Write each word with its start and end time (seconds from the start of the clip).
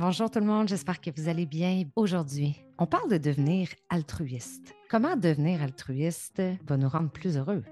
Bonjour 0.00 0.30
tout 0.30 0.38
le 0.38 0.46
monde, 0.46 0.68
j'espère 0.68 1.00
que 1.00 1.10
vous 1.10 1.28
allez 1.28 1.44
bien. 1.44 1.82
Aujourd'hui, 1.96 2.64
on 2.78 2.86
parle 2.86 3.10
de 3.10 3.18
devenir 3.18 3.66
altruiste. 3.88 4.72
Comment 4.88 5.16
devenir 5.16 5.60
altruiste 5.60 6.40
va 6.68 6.76
nous 6.76 6.88
rendre 6.88 7.10
plus 7.10 7.36
heureux? 7.36 7.64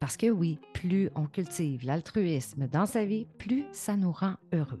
Parce 0.00 0.16
que 0.16 0.28
oui, 0.28 0.58
plus 0.74 1.08
on 1.14 1.26
cultive 1.26 1.84
l'altruisme 1.86 2.66
dans 2.66 2.86
sa 2.86 3.04
vie, 3.04 3.28
plus 3.38 3.64
ça 3.70 3.96
nous 3.96 4.10
rend 4.10 4.34
heureux. 4.52 4.80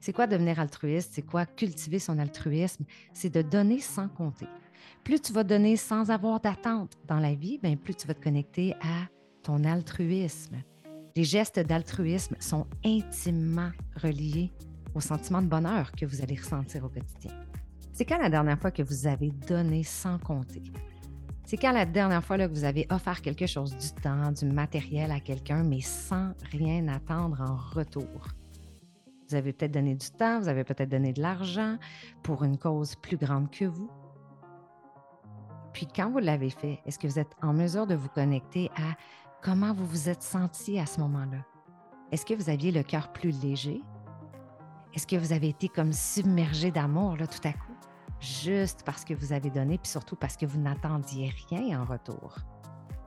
C'est 0.00 0.12
quoi 0.12 0.26
devenir 0.26 0.58
altruiste? 0.58 1.12
C'est 1.12 1.22
quoi 1.22 1.46
cultiver 1.46 2.00
son 2.00 2.18
altruisme? 2.18 2.84
C'est 3.12 3.32
de 3.32 3.42
donner 3.42 3.78
sans 3.78 4.08
compter. 4.08 4.48
Plus 5.04 5.20
tu 5.20 5.32
vas 5.32 5.44
donner 5.44 5.76
sans 5.76 6.10
avoir 6.10 6.40
d'attente 6.40 6.98
dans 7.06 7.20
la 7.20 7.34
vie, 7.34 7.60
bien 7.62 7.76
plus 7.76 7.94
tu 7.94 8.08
vas 8.08 8.14
te 8.14 8.24
connecter 8.24 8.74
à 8.80 9.06
ton 9.44 9.62
altruisme. 9.62 10.56
Les 11.14 11.22
gestes 11.22 11.60
d'altruisme 11.60 12.34
sont 12.40 12.66
intimement 12.84 13.70
reliés 14.02 14.50
au 14.94 15.00
sentiment 15.00 15.42
de 15.42 15.48
bonheur 15.48 15.92
que 15.92 16.06
vous 16.06 16.22
allez 16.22 16.36
ressentir 16.36 16.84
au 16.84 16.88
quotidien. 16.88 17.32
C'est 17.92 18.04
quand 18.04 18.18
la 18.18 18.30
dernière 18.30 18.58
fois 18.58 18.70
que 18.70 18.82
vous 18.82 19.06
avez 19.06 19.30
donné 19.30 19.82
sans 19.82 20.18
compter? 20.18 20.62
C'est 21.44 21.56
quand 21.56 21.72
la 21.72 21.84
dernière 21.84 22.24
fois 22.24 22.36
là, 22.36 22.48
que 22.48 22.54
vous 22.54 22.64
avez 22.64 22.86
offert 22.90 23.20
quelque 23.20 23.46
chose, 23.46 23.76
du 23.76 24.00
temps, 24.00 24.32
du 24.32 24.46
matériel 24.46 25.10
à 25.10 25.20
quelqu'un, 25.20 25.62
mais 25.62 25.80
sans 25.80 26.32
rien 26.50 26.88
attendre 26.88 27.40
en 27.40 27.56
retour? 27.56 28.28
Vous 29.28 29.34
avez 29.34 29.52
peut-être 29.52 29.72
donné 29.72 29.94
du 29.94 30.10
temps, 30.10 30.40
vous 30.40 30.48
avez 30.48 30.64
peut-être 30.64 30.90
donné 30.90 31.12
de 31.12 31.20
l'argent 31.20 31.78
pour 32.22 32.44
une 32.44 32.58
cause 32.58 32.96
plus 32.96 33.16
grande 33.16 33.50
que 33.50 33.64
vous. 33.64 33.90
Puis 35.72 35.86
quand 35.86 36.10
vous 36.10 36.18
l'avez 36.18 36.50
fait, 36.50 36.80
est-ce 36.86 36.98
que 36.98 37.06
vous 37.06 37.18
êtes 37.18 37.34
en 37.42 37.52
mesure 37.52 37.86
de 37.86 37.94
vous 37.94 38.08
connecter 38.08 38.70
à 38.76 38.94
comment 39.42 39.72
vous 39.72 39.86
vous 39.86 40.08
êtes 40.08 40.22
senti 40.22 40.78
à 40.78 40.86
ce 40.86 41.00
moment-là? 41.00 41.44
Est-ce 42.10 42.26
que 42.26 42.34
vous 42.34 42.50
aviez 42.50 42.72
le 42.72 42.82
cœur 42.82 43.12
plus 43.12 43.42
léger? 43.42 43.82
Est-ce 44.94 45.06
que 45.06 45.16
vous 45.16 45.32
avez 45.32 45.48
été 45.48 45.68
comme 45.68 45.92
submergé 45.92 46.70
d'amour 46.70 47.16
là, 47.16 47.26
tout 47.26 47.46
à 47.48 47.52
coup, 47.52 47.76
juste 48.20 48.82
parce 48.84 49.04
que 49.04 49.14
vous 49.14 49.32
avez 49.32 49.48
donné, 49.48 49.78
puis 49.78 49.90
surtout 49.90 50.16
parce 50.16 50.36
que 50.36 50.44
vous 50.44 50.60
n'attendiez 50.60 51.32
rien 51.48 51.80
en 51.80 51.84
retour? 51.84 52.36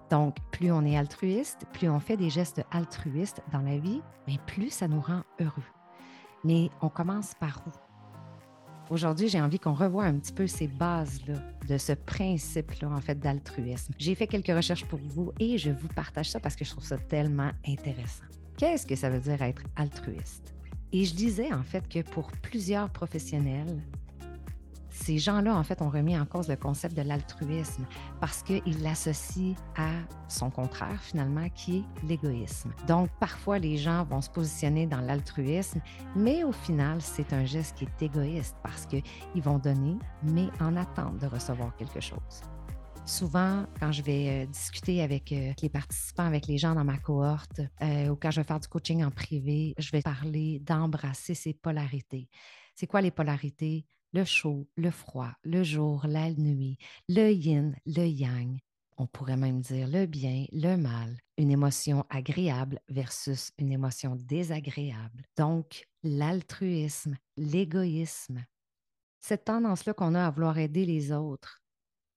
Donc, 0.10 0.36
plus 0.52 0.72
on 0.72 0.84
est 0.84 0.98
altruiste, 0.98 1.66
plus 1.74 1.90
on 1.90 2.00
fait 2.00 2.18
des 2.18 2.30
gestes 2.30 2.64
altruistes 2.72 3.42
dans 3.52 3.62
la 3.62 3.78
vie, 3.78 4.02
mais 4.28 4.38
plus 4.48 4.72
ça 4.72 4.88
nous 4.88 5.02
rend 5.02 5.22
heureux. 5.40 5.64
Mais 6.44 6.70
on 6.82 6.90
commence 6.90 7.34
par 7.36 7.62
où? 7.68 7.72
Aujourd'hui, 8.94 9.30
j'ai 9.30 9.42
envie 9.42 9.60
qu'on 9.60 9.74
revoie 9.74 10.06
un 10.06 10.14
petit 10.14 10.34
peu 10.34 10.46
ces 10.46 10.68
bases-là 10.68 11.36
de 11.68 11.78
ce 11.78 11.94
principe-là, 11.94 12.90
en 12.90 13.02
fait, 13.02 13.20
d'altruisme. 13.20 13.94
J'ai 13.98 14.14
fait 14.14 14.28
quelques 14.28 14.56
recherches 14.56 14.86
pour 14.86 15.00
vous 15.04 15.32
et 15.40 15.58
je 15.58 15.72
vous 15.72 15.88
partage 15.88 16.30
ça 16.30 16.40
parce 16.40 16.56
que 16.56 16.66
je 16.66 16.72
trouve 16.72 16.86
ça 16.86 16.98
tellement 16.98 17.52
intéressant. 17.68 18.26
Qu'est-ce 18.58 18.86
que 18.86 18.96
ça 18.96 19.10
veut 19.10 19.20
dire 19.20 19.42
être 19.42 19.64
altruiste? 19.76 20.55
Et 20.96 21.04
je 21.04 21.14
disais 21.14 21.52
en 21.52 21.64
fait 21.64 21.90
que 21.90 22.10
pour 22.10 22.32
plusieurs 22.42 22.90
professionnels, 22.90 23.82
ces 24.90 25.18
gens-là, 25.18 25.54
en 25.54 25.62
fait, 25.62 25.82
ont 25.82 25.90
remis 25.90 26.18
en 26.18 26.26
cause 26.26 26.48
le 26.48 26.56
concept 26.56 26.96
de 26.96 27.02
l'altruisme 27.02 27.86
parce 28.22 28.42
qu'ils 28.42 28.82
l'associent 28.82 29.56
à 29.76 29.90
son 30.30 30.50
contraire, 30.50 31.02
finalement, 31.02 31.50
qui 31.50 31.80
est 31.80 32.08
l'égoïsme. 32.08 32.72
Donc, 32.88 33.10
parfois, 33.20 33.60
les 33.60 33.76
gens 33.76 34.06
vont 34.06 34.22
se 34.22 34.30
positionner 34.30 34.88
dans 34.88 35.02
l'altruisme, 35.02 35.82
mais 36.16 36.46
au 36.46 36.54
final, 36.54 37.02
c'est 37.02 37.34
un 37.34 37.44
geste 37.44 37.76
qui 37.76 37.84
est 37.84 38.06
égoïste 38.06 38.56
parce 38.64 38.86
qu'ils 38.86 39.04
vont 39.44 39.60
donner, 39.60 39.98
mais 40.24 40.48
en 40.62 40.78
attente 40.78 41.18
de 41.18 41.28
recevoir 41.28 41.76
quelque 41.76 42.00
chose. 42.00 42.42
Souvent, 43.08 43.68
quand 43.80 43.92
je 43.92 44.02
vais 44.02 44.30
euh, 44.30 44.46
discuter 44.48 45.04
avec 45.04 45.32
euh, 45.32 45.54
les 45.62 45.70
participants, 45.70 46.26
avec 46.26 46.48
les 46.48 46.58
gens 46.58 46.74
dans 46.74 46.84
ma 46.84 46.98
cohorte, 46.98 47.62
euh, 47.84 48.10
ou 48.10 48.16
quand 48.16 48.32
je 48.32 48.42
vais 48.42 48.48
faire 48.48 48.60
du 48.60 48.68
coaching 48.68 49.04
en 49.04 49.12
privé, 49.12 49.76
je 49.78 49.92
vais 49.92 50.02
parler 50.02 50.60
d'embrasser 50.62 51.36
ces 51.36 51.54
polarités. 51.54 52.28
C'est 52.74 52.88
quoi 52.88 53.02
les 53.02 53.12
polarités? 53.12 53.86
Le 54.12 54.24
chaud, 54.24 54.68
le 54.76 54.90
froid, 54.90 55.30
le 55.44 55.64
jour, 55.64 56.08
la 56.08 56.32
nuit, 56.32 56.80
le 57.08 57.32
yin, 57.32 57.76
le 57.86 58.08
yang. 58.08 58.58
On 58.98 59.06
pourrait 59.06 59.38
même 59.38 59.62
dire 59.62 59.88
le 59.88 60.08
bien, 60.08 60.46
le 60.52 60.76
mal, 60.76 61.16
une 61.38 61.52
émotion 61.52 62.06
agréable 62.10 62.80
versus 62.90 63.52
une 63.60 63.72
émotion 63.72 64.16
désagréable. 64.16 65.26
Donc, 65.38 65.86
l'altruisme, 66.02 67.18
l'égoïsme, 67.38 68.44
cette 69.20 69.46
tendance-là 69.46 69.94
qu'on 69.94 70.16
a 70.16 70.26
à 70.26 70.32
vouloir 70.32 70.58
aider 70.58 70.86
les 70.86 71.12
autres, 71.12 71.62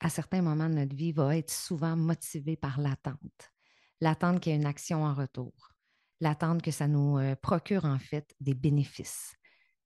à 0.01 0.09
certains 0.09 0.43
moments 0.43 0.69
de 0.69 0.75
notre 0.75 0.95
vie, 0.95 1.13
va 1.13 1.37
être 1.37 1.51
souvent 1.51 1.97
motivé 1.97 2.57
par 2.57 2.81
l'attente. 2.81 3.53
L'attente 4.01 4.41
qu'il 4.41 4.53
y 4.53 4.55
ait 4.55 4.59
une 4.59 4.67
action 4.67 5.05
en 5.05 5.15
retour. 5.15 5.73
L'attente 6.21 6.63
que 6.63 6.71
ça 6.71 6.89
nous 6.89 7.19
euh, 7.19 7.35
procure 7.37 7.85
en 7.85 7.99
fait 7.99 8.35
des 8.41 8.55
bénéfices. 8.55 9.35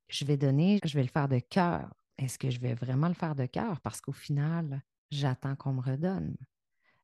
Je 0.08 0.24
vais 0.24 0.36
donner, 0.36 0.78
je 0.84 0.94
vais 0.94 1.02
le 1.02 1.08
faire 1.08 1.28
de 1.28 1.38
cœur. 1.38 1.92
Est-ce 2.18 2.38
que 2.38 2.50
je 2.50 2.60
vais 2.60 2.74
vraiment 2.74 3.08
le 3.08 3.14
faire 3.14 3.34
de 3.34 3.46
cœur? 3.46 3.80
Parce 3.80 4.00
qu'au 4.00 4.12
final, 4.12 4.82
j'attends 5.10 5.56
qu'on 5.56 5.72
me 5.72 5.80
redonne. 5.80 6.36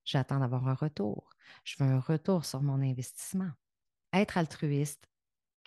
J'attends 0.04 0.40
d'avoir 0.40 0.68
un 0.68 0.74
retour. 0.74 1.30
Je 1.64 1.76
veux 1.78 1.90
un 1.90 2.00
retour 2.00 2.44
sur 2.44 2.62
mon 2.62 2.82
investissement. 2.82 3.50
Être 4.12 4.38
altruiste, 4.38 5.07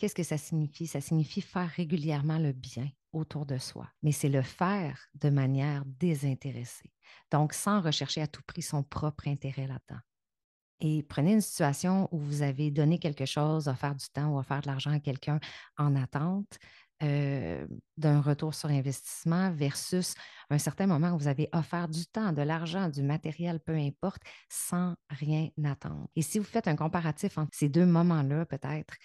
qu'est-ce 0.02 0.16
que 0.16 0.24
ça 0.24 0.40
signifie? 0.40 0.88
Ça 0.88 1.00
signifie 1.00 1.42
faire 1.42 1.70
régulièrement 1.70 2.40
le 2.40 2.54
bien 2.54 2.90
autour 3.14 3.46
de 3.46 3.60
soi, 3.60 3.88
mais 4.02 4.12
c'est 4.12 4.30
le 4.30 4.42
faire 4.42 4.98
de 5.14 5.30
manière 5.30 5.84
désintéressée, 5.86 6.92
donc 7.30 7.54
sans 7.54 7.82
rechercher 7.82 8.24
à 8.24 8.28
tout 8.28 8.42
prix 8.48 8.64
son 8.64 8.82
propre 8.82 9.28
intérêt 9.28 9.68
là-dedans. 9.68 10.02
Et 10.80 11.04
prenez 11.04 11.34
une 11.34 11.42
situation 11.42 12.10
où 12.12 12.18
vous 12.18 12.42
avez 12.42 12.72
donné 12.72 12.98
quelque 12.98 13.26
chose, 13.26 13.68
offert 13.68 13.94
du 13.94 14.08
temps 14.10 14.34
ou 14.34 14.40
offert 14.40 14.62
de 14.62 14.68
l'argent 14.68 14.90
à 14.90 15.00
quelqu'un 15.00 15.40
en 15.78 15.96
attente 15.96 16.58
euh, 17.04 17.68
d'un 17.98 18.22
retour 18.22 18.56
sur 18.56 18.70
investissement 18.70 19.52
versus 19.52 20.16
un 20.50 20.58
certain 20.58 20.88
moment 20.88 21.12
où 21.12 21.20
vous 21.20 21.28
avez 21.28 21.48
offert 21.54 21.88
du 21.88 22.08
temps, 22.08 22.32
de 22.32 22.42
l'argent, 22.42 22.90
du 22.90 23.04
matériel, 23.04 23.60
peu 23.60 23.76
importe, 23.76 24.24
sans 24.50 24.96
rien 25.12 25.50
attendre. 25.64 26.08
Et 26.16 26.24
si 26.24 26.40
vous 26.40 26.46
faites 26.46 26.68
un 26.68 26.76
comparatif 26.76 27.38
entre 27.38 27.52
ces 27.54 27.70
deux 27.70 27.86
moments-là, 27.86 28.48
peut-être, 28.48 28.96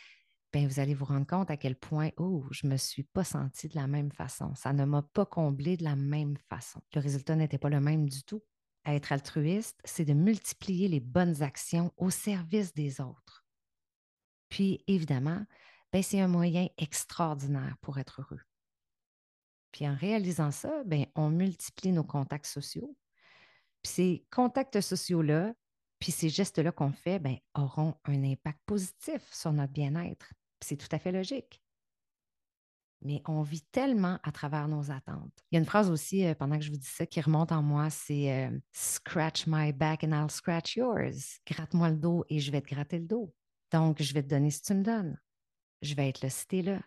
ben, 0.56 0.66
vous 0.66 0.80
allez 0.80 0.94
vous 0.94 1.04
rendre 1.04 1.26
compte 1.26 1.50
à 1.50 1.58
quel 1.58 1.76
point, 1.76 2.12
oh, 2.16 2.42
je 2.50 2.66
ne 2.66 2.72
me 2.72 2.76
suis 2.78 3.02
pas 3.02 3.24
sentie 3.24 3.68
de 3.68 3.74
la 3.74 3.86
même 3.86 4.10
façon. 4.10 4.54
Ça 4.54 4.72
ne 4.72 4.86
m'a 4.86 5.02
pas 5.02 5.26
comblé 5.26 5.76
de 5.76 5.84
la 5.84 5.96
même 5.96 6.38
façon. 6.48 6.80
Le 6.94 7.00
résultat 7.02 7.36
n'était 7.36 7.58
pas 7.58 7.68
le 7.68 7.78
même 7.78 8.08
du 8.08 8.24
tout. 8.24 8.42
être 8.86 9.12
altruiste, 9.12 9.78
c'est 9.84 10.06
de 10.06 10.14
multiplier 10.14 10.88
les 10.88 11.00
bonnes 11.00 11.42
actions 11.42 11.92
au 11.98 12.08
service 12.08 12.72
des 12.72 13.02
autres. 13.02 13.44
Puis, 14.48 14.82
évidemment, 14.86 15.44
ben, 15.92 16.02
c'est 16.02 16.22
un 16.22 16.28
moyen 16.28 16.68
extraordinaire 16.78 17.76
pour 17.82 17.98
être 17.98 18.22
heureux. 18.22 18.40
Puis 19.72 19.86
en 19.86 19.94
réalisant 19.94 20.52
ça, 20.52 20.84
ben, 20.86 21.04
on 21.16 21.28
multiplie 21.28 21.92
nos 21.92 22.04
contacts 22.04 22.46
sociaux. 22.46 22.96
Puis 23.82 23.92
ces 23.92 24.26
contacts 24.30 24.80
sociaux-là, 24.80 25.52
puis 25.98 26.12
ces 26.12 26.30
gestes-là 26.30 26.72
qu'on 26.72 26.92
fait 26.92 27.18
ben, 27.18 27.36
auront 27.54 27.94
un 28.04 28.24
impact 28.24 28.60
positif 28.64 29.20
sur 29.34 29.52
notre 29.52 29.74
bien-être. 29.74 30.32
C'est 30.60 30.76
tout 30.76 30.88
à 30.90 30.98
fait 30.98 31.12
logique. 31.12 31.62
Mais 33.02 33.22
on 33.26 33.42
vit 33.42 33.62
tellement 33.72 34.18
à 34.22 34.32
travers 34.32 34.68
nos 34.68 34.90
attentes. 34.90 35.44
Il 35.50 35.56
y 35.56 35.58
a 35.58 35.60
une 35.60 35.66
phrase 35.66 35.90
aussi, 35.90 36.24
euh, 36.24 36.34
pendant 36.34 36.58
que 36.58 36.64
je 36.64 36.70
vous 36.70 36.78
dis 36.78 36.86
ça, 36.86 37.06
qui 37.06 37.20
remonte 37.20 37.52
en 37.52 37.62
moi, 37.62 37.90
c'est 37.90 38.32
euh, 38.32 38.58
Scratch 38.72 39.46
my 39.46 39.72
back 39.72 40.02
and 40.02 40.12
I'll 40.12 40.30
scratch 40.30 40.76
yours. 40.76 41.38
Gratte-moi 41.46 41.90
le 41.90 41.96
dos 41.96 42.24
et 42.28 42.40
je 42.40 42.50
vais 42.50 42.62
te 42.62 42.74
gratter 42.74 42.98
le 42.98 43.06
dos. 43.06 43.34
Donc, 43.70 44.00
je 44.00 44.14
vais 44.14 44.22
te 44.22 44.28
donner 44.28 44.50
ce 44.50 44.60
que 44.60 44.66
tu 44.66 44.74
me 44.74 44.82
donnes. 44.82 45.20
Je 45.82 45.94
vais 45.94 46.08
être 46.08 46.22
là 46.22 46.30
si 46.30 46.46
tu 46.46 46.62
là. 46.62 46.80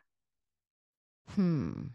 Hmm. 1.37 1.89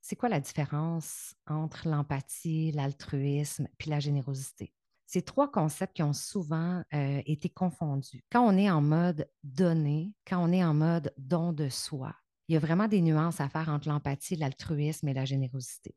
C'est 0.00 0.16
quoi 0.16 0.28
la 0.28 0.40
différence 0.40 1.34
entre 1.46 1.88
l'empathie, 1.88 2.72
l'altruisme 2.72 3.68
puis 3.78 3.90
la 3.90 4.00
générosité? 4.00 4.74
C'est 5.14 5.22
trois 5.22 5.48
concepts 5.48 5.94
qui 5.94 6.02
ont 6.02 6.12
souvent 6.12 6.82
euh, 6.92 7.22
été 7.24 7.48
confondus. 7.48 8.24
Quand 8.32 8.44
on 8.44 8.58
est 8.58 8.68
en 8.68 8.82
mode 8.82 9.30
donner, 9.44 10.12
quand 10.26 10.42
on 10.42 10.50
est 10.50 10.64
en 10.64 10.74
mode 10.74 11.14
don 11.18 11.52
de 11.52 11.68
soi, 11.68 12.12
il 12.48 12.54
y 12.54 12.56
a 12.56 12.58
vraiment 12.58 12.88
des 12.88 13.00
nuances 13.00 13.40
à 13.40 13.48
faire 13.48 13.68
entre 13.68 13.88
l'empathie, 13.88 14.34
l'altruisme 14.34 15.06
et 15.06 15.14
la 15.14 15.24
générosité. 15.24 15.94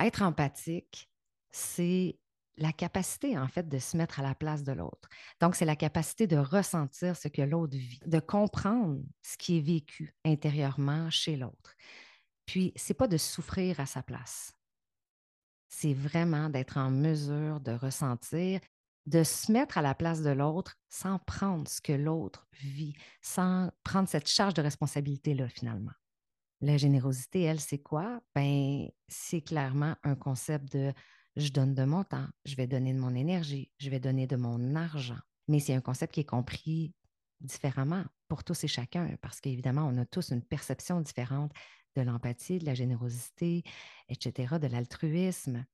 Être 0.00 0.22
empathique, 0.22 1.08
c'est 1.52 2.18
la 2.56 2.72
capacité, 2.72 3.38
en 3.38 3.46
fait, 3.46 3.68
de 3.68 3.78
se 3.78 3.96
mettre 3.96 4.18
à 4.18 4.24
la 4.24 4.34
place 4.34 4.64
de 4.64 4.72
l'autre. 4.72 5.08
Donc, 5.40 5.54
c'est 5.54 5.64
la 5.64 5.76
capacité 5.76 6.26
de 6.26 6.36
ressentir 6.36 7.16
ce 7.16 7.28
que 7.28 7.42
l'autre 7.42 7.76
vit, 7.76 8.00
de 8.06 8.18
comprendre 8.18 9.00
ce 9.22 9.38
qui 9.38 9.58
est 9.58 9.62
vécu 9.62 10.16
intérieurement 10.24 11.10
chez 11.10 11.36
l'autre. 11.36 11.76
Puis, 12.44 12.72
c'est 12.74 12.94
pas 12.94 13.06
de 13.06 13.18
souffrir 13.18 13.78
à 13.78 13.86
sa 13.86 14.02
place 14.02 14.57
c'est 15.68 15.94
vraiment 15.94 16.48
d'être 16.48 16.76
en 16.76 16.90
mesure 16.90 17.60
de 17.60 17.72
ressentir, 17.72 18.60
de 19.06 19.22
se 19.22 19.50
mettre 19.52 19.78
à 19.78 19.82
la 19.82 19.94
place 19.94 20.22
de 20.22 20.30
l'autre 20.30 20.76
sans 20.88 21.18
prendre 21.20 21.68
ce 21.68 21.80
que 21.80 21.92
l'autre 21.92 22.46
vit, 22.60 22.94
sans 23.22 23.70
prendre 23.84 24.08
cette 24.08 24.28
charge 24.28 24.54
de 24.54 24.62
responsabilité-là 24.62 25.48
finalement. 25.48 25.92
La 26.60 26.76
générosité, 26.76 27.42
elle, 27.42 27.60
c'est 27.60 27.78
quoi? 27.78 28.20
Ben, 28.34 28.88
c'est 29.06 29.40
clairement 29.40 29.94
un 30.02 30.16
concept 30.16 30.72
de 30.72 30.92
je 31.36 31.50
donne 31.50 31.74
de 31.74 31.84
mon 31.84 32.02
temps, 32.02 32.26
je 32.44 32.56
vais 32.56 32.66
donner 32.66 32.92
de 32.92 32.98
mon 32.98 33.14
énergie, 33.14 33.70
je 33.78 33.90
vais 33.90 34.00
donner 34.00 34.26
de 34.26 34.34
mon 34.36 34.74
argent. 34.74 35.18
Mais 35.46 35.60
c'est 35.60 35.74
un 35.74 35.80
concept 35.80 36.14
qui 36.14 36.20
est 36.20 36.24
compris 36.24 36.94
différemment. 37.40 38.04
Pour 38.28 38.44
tous 38.44 38.64
et 38.64 38.68
chacun, 38.68 39.16
parce 39.20 39.40
qu'évidemment, 39.40 39.86
on 39.86 39.96
a 39.98 40.04
tous 40.04 40.30
une 40.30 40.42
perception 40.42 41.00
différente 41.00 41.52
de 41.96 42.02
l'empathie, 42.02 42.58
de 42.58 42.66
la 42.66 42.74
générosité, 42.74 43.64
etc., 44.08 44.58
de 44.60 44.66
l'altruisme. 44.66 45.64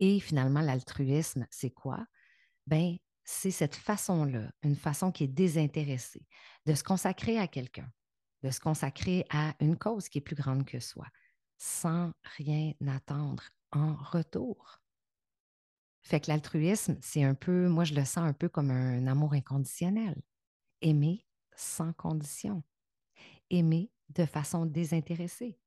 Et 0.00 0.20
finalement, 0.20 0.60
l'altruisme, 0.60 1.46
c'est 1.50 1.70
quoi? 1.70 2.06
Ben, 2.66 2.96
c'est 3.24 3.50
cette 3.50 3.74
façon-là, 3.74 4.50
une 4.62 4.76
façon 4.76 5.10
qui 5.10 5.24
est 5.24 5.28
désintéressée, 5.28 6.26
de 6.66 6.74
se 6.74 6.84
consacrer 6.84 7.38
à 7.38 7.48
quelqu'un, 7.48 7.90
de 8.42 8.50
se 8.50 8.60
consacrer 8.60 9.24
à 9.30 9.54
une 9.60 9.78
cause 9.78 10.08
qui 10.08 10.18
est 10.18 10.20
plus 10.20 10.36
grande 10.36 10.66
que 10.66 10.78
soi, 10.78 11.06
sans 11.56 12.12
rien 12.36 12.72
attendre 12.86 13.44
en 13.72 13.94
retour. 13.96 14.80
Fait 16.02 16.20
que 16.20 16.30
l'altruisme, 16.30 16.98
c'est 17.00 17.24
un 17.24 17.34
peu, 17.34 17.68
moi 17.68 17.84
je 17.84 17.94
le 17.94 18.04
sens 18.04 18.18
un 18.18 18.34
peu 18.34 18.50
comme 18.50 18.70
un 18.70 19.06
amour 19.06 19.32
inconditionnel. 19.32 20.20
Aimer 20.82 21.23
sans 21.56 21.92
condition. 21.92 22.62
Aimer 23.50 23.90
de 24.10 24.26
façon 24.26 24.66
désintéressée. 24.66 25.58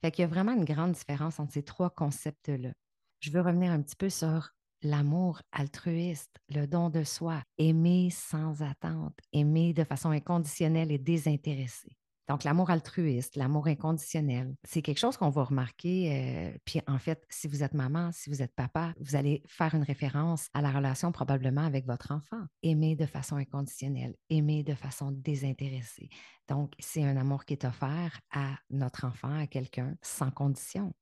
Fait 0.00 0.10
qu'il 0.10 0.22
y 0.22 0.24
a 0.24 0.28
vraiment 0.28 0.52
une 0.52 0.64
grande 0.64 0.92
différence 0.92 1.38
entre 1.38 1.52
ces 1.52 1.62
trois 1.62 1.90
concepts-là. 1.90 2.72
Je 3.20 3.30
veux 3.30 3.40
revenir 3.40 3.70
un 3.70 3.80
petit 3.80 3.96
peu 3.96 4.10
sur 4.10 4.50
l'amour 4.82 5.42
altruiste, 5.52 6.40
le 6.48 6.66
don 6.66 6.90
de 6.90 7.04
soi, 7.04 7.42
aimer 7.58 8.10
sans 8.10 8.62
attente, 8.62 9.16
aimer 9.32 9.72
de 9.72 9.84
façon 9.84 10.10
inconditionnelle 10.10 10.90
et 10.90 10.98
désintéressée. 10.98 11.96
Donc, 12.32 12.44
l'amour 12.44 12.70
altruiste, 12.70 13.36
l'amour 13.36 13.66
inconditionnel, 13.66 14.56
c'est 14.64 14.80
quelque 14.80 14.96
chose 14.96 15.18
qu'on 15.18 15.28
va 15.28 15.44
remarquer. 15.44 16.16
Euh, 16.16 16.58
puis, 16.64 16.80
en 16.86 16.98
fait, 16.98 17.22
si 17.28 17.46
vous 17.46 17.62
êtes 17.62 17.74
maman, 17.74 18.10
si 18.10 18.30
vous 18.30 18.40
êtes 18.40 18.54
papa, 18.54 18.94
vous 19.00 19.16
allez 19.16 19.42
faire 19.46 19.74
une 19.74 19.82
référence 19.82 20.48
à 20.54 20.62
la 20.62 20.70
relation 20.70 21.12
probablement 21.12 21.60
avec 21.60 21.84
votre 21.84 22.10
enfant. 22.10 22.42
Aimer 22.62 22.96
de 22.96 23.04
façon 23.04 23.36
inconditionnelle, 23.36 24.14
aimer 24.30 24.62
de 24.62 24.74
façon 24.74 25.10
désintéressée. 25.12 26.08
Donc, 26.48 26.72
c'est 26.78 27.04
un 27.04 27.18
amour 27.18 27.44
qui 27.44 27.52
est 27.52 27.66
offert 27.66 28.18
à 28.30 28.56
notre 28.70 29.04
enfant, 29.04 29.38
à 29.38 29.46
quelqu'un, 29.46 29.94
sans 30.00 30.30
condition. 30.30 30.94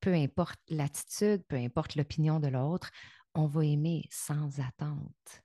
Peu 0.00 0.14
importe 0.14 0.58
l'attitude, 0.68 1.44
peu 1.46 1.54
importe 1.54 1.94
l'opinion 1.94 2.40
de 2.40 2.48
l'autre, 2.48 2.90
on 3.36 3.46
va 3.46 3.64
aimer 3.64 4.08
sans 4.10 4.58
attente. 4.58 5.44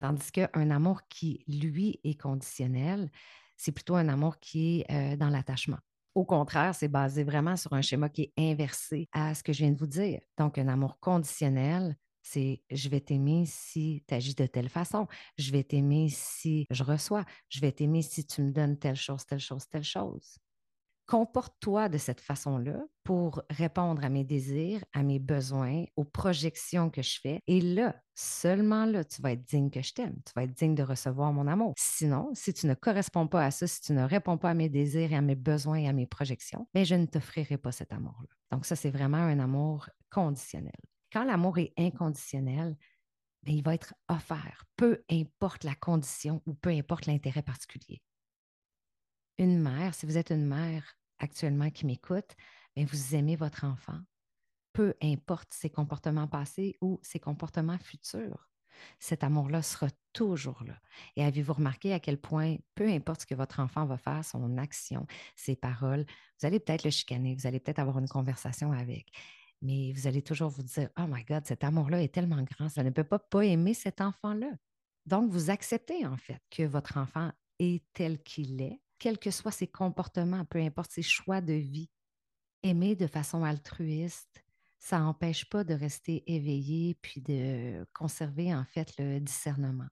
Tandis 0.00 0.32
qu'un 0.32 0.70
amour 0.72 1.02
qui, 1.08 1.44
lui, 1.46 2.00
est 2.02 2.20
conditionnel, 2.20 3.12
c'est 3.56 3.72
plutôt 3.72 3.96
un 3.96 4.08
amour 4.08 4.38
qui 4.38 4.80
est 4.80 4.92
euh, 4.92 5.16
dans 5.16 5.28
l'attachement. 5.28 5.78
Au 6.14 6.24
contraire, 6.24 6.74
c'est 6.74 6.88
basé 6.88 7.24
vraiment 7.24 7.56
sur 7.56 7.74
un 7.74 7.82
schéma 7.82 8.08
qui 8.08 8.22
est 8.22 8.32
inversé 8.38 9.08
à 9.12 9.34
ce 9.34 9.42
que 9.42 9.52
je 9.52 9.58
viens 9.58 9.72
de 9.72 9.78
vous 9.78 9.86
dire. 9.86 10.20
Donc, 10.38 10.56
un 10.56 10.68
amour 10.68 10.98
conditionnel, 10.98 11.96
c'est 12.22 12.62
je 12.70 12.88
vais 12.88 13.00
t'aimer 13.00 13.44
si 13.46 14.02
tu 14.08 14.14
agis 14.14 14.34
de 14.34 14.46
telle 14.46 14.68
façon, 14.68 15.06
je 15.38 15.52
vais 15.52 15.62
t'aimer 15.62 16.08
si 16.08 16.66
je 16.70 16.82
reçois, 16.82 17.24
je 17.48 17.60
vais 17.60 17.72
t'aimer 17.72 18.02
si 18.02 18.26
tu 18.26 18.42
me 18.42 18.50
donnes 18.50 18.78
telle 18.78 18.96
chose, 18.96 19.26
telle 19.26 19.40
chose, 19.40 19.68
telle 19.68 19.84
chose 19.84 20.38
comporte-toi 21.06 21.88
de 21.88 21.98
cette 21.98 22.20
façon-là 22.20 22.84
pour 23.04 23.42
répondre 23.50 24.04
à 24.04 24.08
mes 24.08 24.24
désirs, 24.24 24.84
à 24.92 25.02
mes 25.02 25.18
besoins, 25.18 25.84
aux 25.96 26.04
projections 26.04 26.90
que 26.90 27.02
je 27.02 27.20
fais. 27.20 27.40
Et 27.46 27.60
là, 27.60 27.94
seulement 28.14 28.84
là, 28.84 29.04
tu 29.04 29.22
vas 29.22 29.32
être 29.32 29.44
digne 29.44 29.70
que 29.70 29.82
je 29.82 29.94
t'aime. 29.94 30.16
Tu 30.26 30.32
vas 30.34 30.42
être 30.42 30.52
digne 30.52 30.74
de 30.74 30.82
recevoir 30.82 31.32
mon 31.32 31.46
amour. 31.46 31.74
Sinon, 31.78 32.30
si 32.34 32.52
tu 32.52 32.66
ne 32.66 32.74
corresponds 32.74 33.28
pas 33.28 33.44
à 33.44 33.50
ça, 33.50 33.66
si 33.66 33.80
tu 33.80 33.92
ne 33.92 34.02
réponds 34.02 34.38
pas 34.38 34.50
à 34.50 34.54
mes 34.54 34.68
désirs 34.68 35.12
et 35.12 35.16
à 35.16 35.22
mes 35.22 35.36
besoins 35.36 35.78
et 35.78 35.88
à 35.88 35.92
mes 35.92 36.06
projections, 36.06 36.68
bien, 36.74 36.84
je 36.84 36.96
ne 36.96 37.06
t'offrirai 37.06 37.56
pas 37.58 37.72
cet 37.72 37.92
amour-là. 37.92 38.34
Donc, 38.50 38.66
ça, 38.66 38.74
c'est 38.76 38.90
vraiment 38.90 39.18
un 39.18 39.38
amour 39.38 39.88
conditionnel. 40.10 40.72
Quand 41.12 41.24
l'amour 41.24 41.58
est 41.58 41.72
inconditionnel, 41.78 42.76
bien, 43.44 43.54
il 43.54 43.62
va 43.62 43.74
être 43.74 43.94
offert, 44.08 44.64
peu 44.76 45.04
importe 45.10 45.62
la 45.62 45.74
condition 45.76 46.42
ou 46.46 46.54
peu 46.54 46.70
importe 46.70 47.06
l'intérêt 47.06 47.42
particulier 47.42 48.02
une 49.38 49.58
mère, 49.58 49.94
si 49.94 50.06
vous 50.06 50.18
êtes 50.18 50.30
une 50.30 50.46
mère 50.46 50.96
actuellement 51.18 51.70
qui 51.70 51.86
m'écoute, 51.86 52.36
vous 52.76 53.14
aimez 53.14 53.36
votre 53.36 53.64
enfant, 53.64 53.98
peu 54.72 54.94
importe 55.02 55.52
ses 55.52 55.70
comportements 55.70 56.28
passés 56.28 56.76
ou 56.80 57.00
ses 57.02 57.18
comportements 57.18 57.78
futurs. 57.78 58.50
Cet 58.98 59.24
amour-là 59.24 59.62
sera 59.62 59.88
toujours 60.12 60.62
là. 60.64 60.78
Et 61.16 61.24
avez-vous 61.24 61.54
remarqué 61.54 61.94
à 61.94 62.00
quel 62.00 62.20
point, 62.20 62.56
peu 62.74 62.86
importe 62.86 63.22
ce 63.22 63.26
que 63.26 63.34
votre 63.34 63.60
enfant 63.60 63.86
va 63.86 63.96
faire, 63.96 64.22
son 64.22 64.58
action, 64.58 65.06
ses 65.34 65.56
paroles, 65.56 66.04
vous 66.38 66.46
allez 66.46 66.60
peut-être 66.60 66.84
le 66.84 66.90
chicaner, 66.90 67.34
vous 67.34 67.46
allez 67.46 67.60
peut-être 67.60 67.78
avoir 67.78 67.98
une 67.98 68.08
conversation 68.08 68.72
avec, 68.72 69.10
mais 69.62 69.92
vous 69.92 70.06
allez 70.06 70.20
toujours 70.20 70.50
vous 70.50 70.62
dire, 70.62 70.90
oh 70.98 71.06
my 71.08 71.24
God, 71.24 71.46
cet 71.46 71.64
amour-là 71.64 72.02
est 72.02 72.12
tellement 72.12 72.42
grand, 72.42 72.68
ça 72.68 72.82
ne 72.82 72.90
peut 72.90 73.04
pas 73.04 73.18
pas 73.18 73.46
aimer 73.46 73.72
cet 73.72 74.02
enfant-là. 74.02 74.50
Donc, 75.06 75.30
vous 75.30 75.48
acceptez 75.48 76.04
en 76.04 76.18
fait 76.18 76.42
que 76.50 76.64
votre 76.64 76.98
enfant 76.98 77.32
est 77.58 77.82
tel 77.94 78.22
qu'il 78.22 78.60
est, 78.60 78.80
quels 78.98 79.18
que 79.18 79.30
soient 79.30 79.52
ses 79.52 79.66
comportements, 79.66 80.44
peu 80.44 80.58
importe 80.58 80.92
ses 80.92 81.02
choix 81.02 81.40
de 81.40 81.52
vie. 81.52 81.90
Aimer 82.62 82.94
de 82.96 83.06
façon 83.06 83.44
altruiste, 83.44 84.44
ça 84.78 84.98
n'empêche 84.98 85.48
pas 85.48 85.64
de 85.64 85.74
rester 85.74 86.22
éveillé 86.32 86.96
puis 87.02 87.20
de 87.20 87.86
conserver 87.92 88.54
en 88.54 88.64
fait 88.64 88.96
le 88.98 89.20
discernement. 89.20 89.88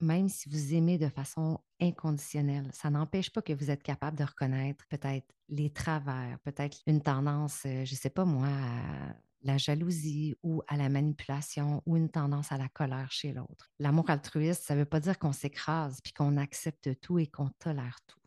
Même 0.00 0.28
si 0.28 0.48
vous 0.48 0.74
aimez 0.74 0.98
de 0.98 1.08
façon 1.08 1.60
inconditionnelle, 1.80 2.70
ça 2.72 2.90
n'empêche 2.90 3.30
pas 3.30 3.42
que 3.42 3.52
vous 3.52 3.70
êtes 3.70 3.82
capable 3.82 4.16
de 4.16 4.24
reconnaître 4.24 4.86
peut-être 4.88 5.26
les 5.48 5.70
travers, 5.70 6.38
peut-être 6.40 6.78
une 6.86 7.02
tendance, 7.02 7.62
euh, 7.66 7.84
je 7.84 7.92
ne 7.92 7.98
sais 7.98 8.08
pas 8.08 8.24
moi, 8.24 8.48
à 8.48 9.14
la 9.42 9.58
jalousie 9.58 10.36
ou 10.42 10.62
à 10.68 10.76
la 10.76 10.88
manipulation 10.88 11.82
ou 11.86 11.96
une 11.96 12.10
tendance 12.10 12.52
à 12.52 12.58
la 12.58 12.68
colère 12.68 13.10
chez 13.10 13.32
l'autre. 13.32 13.70
L'amour 13.78 14.08
altruiste, 14.10 14.64
ça 14.64 14.74
ne 14.74 14.80
veut 14.80 14.86
pas 14.86 15.00
dire 15.00 15.18
qu'on 15.18 15.32
s'écrase 15.32 16.00
puis 16.02 16.12
qu'on 16.12 16.36
accepte 16.36 17.00
tout 17.00 17.18
et 17.18 17.26
qu'on 17.26 17.50
tolère 17.58 17.98
tout. 18.06 18.19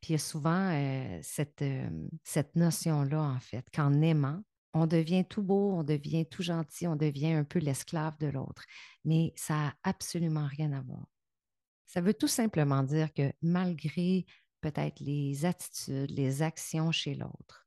Puis 0.00 0.10
il 0.10 0.12
y 0.12 0.14
a 0.14 0.18
souvent 0.18 0.70
euh, 0.72 1.18
cette, 1.22 1.62
euh, 1.62 1.88
cette 2.24 2.56
notion-là, 2.56 3.20
en 3.20 3.40
fait, 3.40 3.64
qu'en 3.72 4.00
aimant, 4.00 4.42
on 4.74 4.86
devient 4.86 5.24
tout 5.28 5.42
beau, 5.42 5.72
on 5.72 5.84
devient 5.84 6.26
tout 6.26 6.42
gentil, 6.42 6.86
on 6.86 6.96
devient 6.96 7.32
un 7.32 7.44
peu 7.44 7.58
l'esclave 7.58 8.16
de 8.18 8.28
l'autre. 8.28 8.64
Mais 9.04 9.32
ça 9.36 9.54
n'a 9.54 9.74
absolument 9.82 10.46
rien 10.46 10.72
à 10.72 10.80
voir. 10.80 11.06
Ça 11.86 12.00
veut 12.00 12.14
tout 12.14 12.28
simplement 12.28 12.82
dire 12.82 13.12
que 13.12 13.32
malgré 13.42 14.24
peut-être 14.62 15.00
les 15.00 15.44
attitudes, 15.44 16.10
les 16.10 16.42
actions 16.42 16.90
chez 16.90 17.14
l'autre, 17.14 17.66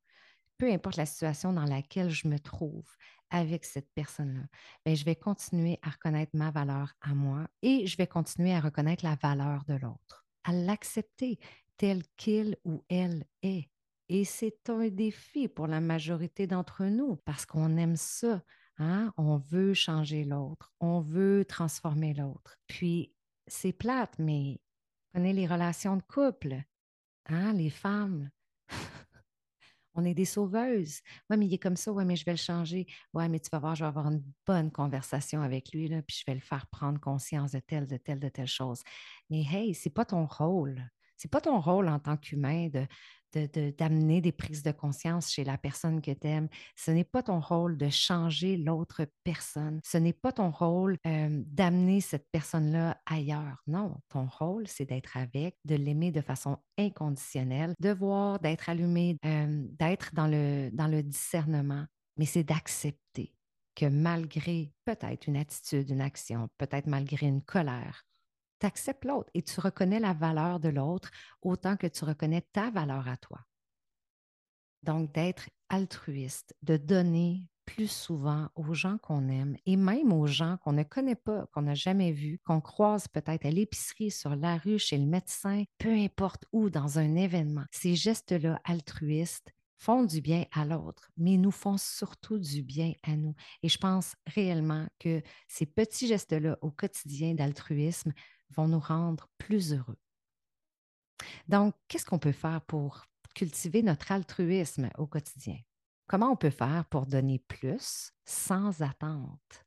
peu 0.58 0.72
importe 0.72 0.98
la 0.98 1.06
situation 1.06 1.54
dans 1.54 1.66
laquelle 1.66 2.10
je 2.10 2.28
me 2.28 2.40
trouve 2.40 2.90
avec 3.30 3.66
cette 3.66 3.92
personne-là, 3.94 4.44
ben, 4.86 4.96
je 4.96 5.04
vais 5.06 5.16
continuer 5.16 5.78
à 5.82 5.90
reconnaître 5.90 6.32
ma 6.34 6.52
valeur 6.52 6.94
à 7.02 7.14
moi 7.14 7.48
et 7.62 7.86
je 7.86 7.98
vais 7.98 8.08
continuer 8.08 8.54
à 8.54 8.62
reconnaître 8.62 9.04
la 9.04 9.16
valeur 9.22 9.64
de 9.66 9.76
l'autre, 9.76 10.26
à 10.44 10.54
l'accepter 10.54 11.40
tel 11.78 12.04
qu'il 12.18 12.58
ou 12.66 12.84
elle 12.90 13.26
est. 13.42 13.70
Et 14.08 14.24
c'est 14.24 14.70
un 14.70 14.88
défi 14.90 15.48
pour 15.48 15.68
la 15.68 15.82
majorité 15.82 16.46
d'entre 16.46 16.86
nous 16.86 17.16
parce 17.26 17.46
qu'on 17.46 17.78
aime 17.78 17.96
ça. 17.96 18.44
Hein? 18.78 19.14
On 19.18 19.38
veut 19.38 19.74
changer 19.74 20.24
l'autre, 20.24 20.74
on 20.80 21.02
veut 21.02 21.46
transformer 21.46 22.14
l'autre. 22.14 22.58
Puis, 22.68 23.14
c'est 23.48 23.74
plate, 23.74 24.16
mais 24.20 24.60
prenez 25.14 25.34
les 25.34 25.48
relations 25.48 25.96
de 25.96 26.04
couple, 26.04 26.62
hein? 27.28 27.54
les 27.54 27.70
femmes. 27.70 28.30
on 29.96 30.04
est 30.04 30.14
des 30.14 30.26
sauveuses. 30.26 31.00
Oui, 31.30 31.38
mais 31.38 31.46
il 31.48 31.54
est 31.54 31.60
comme 31.60 31.78
ça, 31.78 31.92
oui, 31.92 32.04
mais 32.06 32.16
je 32.16 32.26
vais 32.26 32.34
le 32.34 32.38
changer. 32.38 32.86
Oui, 33.14 33.28
mais 33.30 33.40
tu 33.40 33.50
vas 33.50 33.60
voir, 33.60 33.76
je 33.76 33.84
vais 33.84 33.88
avoir 33.88 34.08
une 34.08 34.24
bonne 34.46 34.72
conversation 34.72 35.42
avec 35.42 35.72
lui, 35.72 35.88
là, 35.88 36.02
puis 36.02 36.18
je 36.20 36.30
vais 36.30 36.36
le 36.36 36.42
faire 36.42 36.68
prendre 36.68 37.00
conscience 37.00 37.54
de 37.54 37.60
telle, 37.60 37.88
de 37.88 37.98
telle, 37.98 38.20
de 38.20 38.30
telle 38.30 38.48
chose. 38.48 38.82
Mais 39.30 39.44
hey, 39.44 39.74
c'est 39.74 39.90
pas 39.90 40.06
ton 40.06 40.26
rôle. 40.26 40.84
C'est 41.18 41.32
pas 41.32 41.42
ton 41.42 41.60
rôle 41.60 41.88
en 41.88 42.00
tant 42.00 42.18
qu'humain 42.18 42.70
de, 42.70 42.88
d'amener 43.78 44.22
des 44.22 44.32
prises 44.32 44.64
de 44.64 44.72
conscience 44.72 45.32
chez 45.32 45.44
la 45.44 45.58
personne 45.58 46.02
que 46.02 46.12
tu 46.12 46.28
aimes. 46.28 46.48
Ce 46.76 46.92
n'est 46.92 47.04
pas 47.04 47.24
ton 47.24 47.40
rôle 47.40 47.78
de 47.78 47.90
changer 47.90 48.58
l'autre 48.58 49.06
personne. 49.24 49.80
Ce 49.84 49.98
n'est 49.98 50.14
pas 50.14 50.32
ton 50.32 50.52
rôle 50.52 50.98
d'amener 51.04 52.02
cette 52.02 52.28
personne-là 52.32 52.98
ailleurs. 53.06 53.62
Non, 53.68 53.98
ton 54.10 54.28
rôle, 54.28 54.68
c'est 54.68 54.86
d'être 54.86 55.18
avec, 55.18 55.58
de 55.66 55.76
l'aimer 55.76 56.12
de 56.12 56.22
façon 56.22 56.58
inconditionnelle, 56.78 57.74
de 57.80 57.90
voir, 57.90 58.40
d'être 58.40 58.70
allumé, 58.70 59.18
d'être 59.24 60.14
dans 60.14 60.28
le, 60.28 60.70
dans 60.72 60.88
le 60.88 61.04
discernement. 61.04 61.86
Mais 62.18 62.26
c'est 62.26 62.44
d'accepter 62.44 63.34
que 63.76 63.86
malgré 63.86 64.72
peut-être 64.86 65.28
une 65.28 65.36
attitude, 65.36 65.90
une 65.90 66.02
action, 66.02 66.48
peut-être 66.58 66.88
malgré 66.88 67.28
une 67.28 67.42
colère, 67.42 68.06
tu 68.66 68.68
acceptes 68.68 69.06
l'autre 69.06 69.30
et 69.34 69.44
tu 69.44 69.60
reconnais 69.60 70.00
la 70.00 70.14
valeur 70.14 70.60
de 70.60 70.70
l'autre 70.70 71.12
autant 71.42 71.78
que 71.78 71.88
tu 71.88 72.04
reconnais 72.04 72.42
ta 72.52 72.72
valeur 72.72 73.08
à 73.08 73.18
toi. 73.18 73.40
Donc, 74.82 75.14
d'être 75.14 75.50
altruiste, 75.70 76.56
de 76.64 76.78
donner 76.78 77.44
plus 77.66 77.90
souvent 77.90 78.50
aux 78.56 78.74
gens 78.74 78.98
qu'on 79.00 79.28
aime 79.30 79.58
et 79.66 79.76
même 79.76 80.14
aux 80.14 80.28
gens 80.28 80.58
qu'on 80.58 80.74
ne 80.74 80.84
connaît 80.84 81.16
pas, 81.16 81.48
qu'on 81.52 81.64
n'a 81.64 81.74
jamais 81.74 82.12
vus, 82.12 82.40
qu'on 82.46 82.62
croise 82.62 83.08
peut-être 83.08 83.46
à 83.46 83.50
l'épicerie, 83.50 84.12
sur 84.12 84.36
la 84.36 84.58
rue, 84.58 84.78
chez 84.78 84.98
le 84.98 85.06
médecin, 85.06 85.64
peu 85.78 85.92
importe 85.92 86.46
où, 86.52 86.70
dans 86.70 87.00
un 87.00 87.16
événement. 87.16 87.66
Ces 87.72 87.96
gestes-là 87.96 88.60
altruistes 88.64 89.52
font 89.78 90.04
du 90.04 90.22
bien 90.22 90.46
à 90.52 90.66
l'autre, 90.66 91.12
mais 91.18 91.38
nous 91.38 91.52
font 91.52 91.78
surtout 91.78 92.40
du 92.40 92.64
bien 92.64 92.94
à 93.04 93.16
nous. 93.16 93.36
Et 93.62 93.70
je 93.70 93.78
pense 93.78 94.16
réellement 94.28 94.88
que 95.00 95.22
ces 95.48 95.66
petits 95.66 96.08
gestes-là 96.08 96.58
au 96.62 96.72
quotidien 96.72 97.34
d'altruisme 97.34 98.14
vont 98.50 98.68
nous 98.68 98.80
rendre 98.80 99.28
plus 99.38 99.74
heureux. 99.74 99.98
Donc, 101.48 101.76
qu'est-ce 101.88 102.06
qu'on 102.06 102.20
peut 102.20 102.32
faire 102.32 102.62
pour 102.62 103.06
cultiver 103.34 103.84
notre 103.84 104.12
altruisme 104.12 104.90
au 104.98 105.08
quotidien? 105.08 105.58
Comment 106.08 106.32
on 106.32 106.36
peut 106.36 106.52
faire 106.52 106.86
pour 106.86 107.06
donner 107.06 107.40
plus 107.40 108.12
sans 108.26 108.82
attente, 108.82 109.66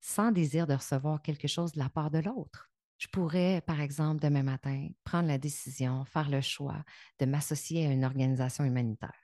sans 0.00 0.30
désir 0.30 0.66
de 0.66 0.74
recevoir 0.74 1.22
quelque 1.22 1.48
chose 1.48 1.72
de 1.72 1.78
la 1.78 1.88
part 1.88 2.10
de 2.10 2.18
l'autre? 2.18 2.70
Je 2.98 3.08
pourrais, 3.08 3.62
par 3.66 3.80
exemple, 3.80 4.22
demain 4.22 4.42
matin, 4.42 4.88
prendre 5.04 5.28
la 5.28 5.38
décision, 5.38 6.04
faire 6.04 6.28
le 6.28 6.42
choix 6.42 6.84
de 7.18 7.24
m'associer 7.24 7.86
à 7.86 7.90
une 7.90 8.04
organisation 8.04 8.64
humanitaire. 8.64 9.14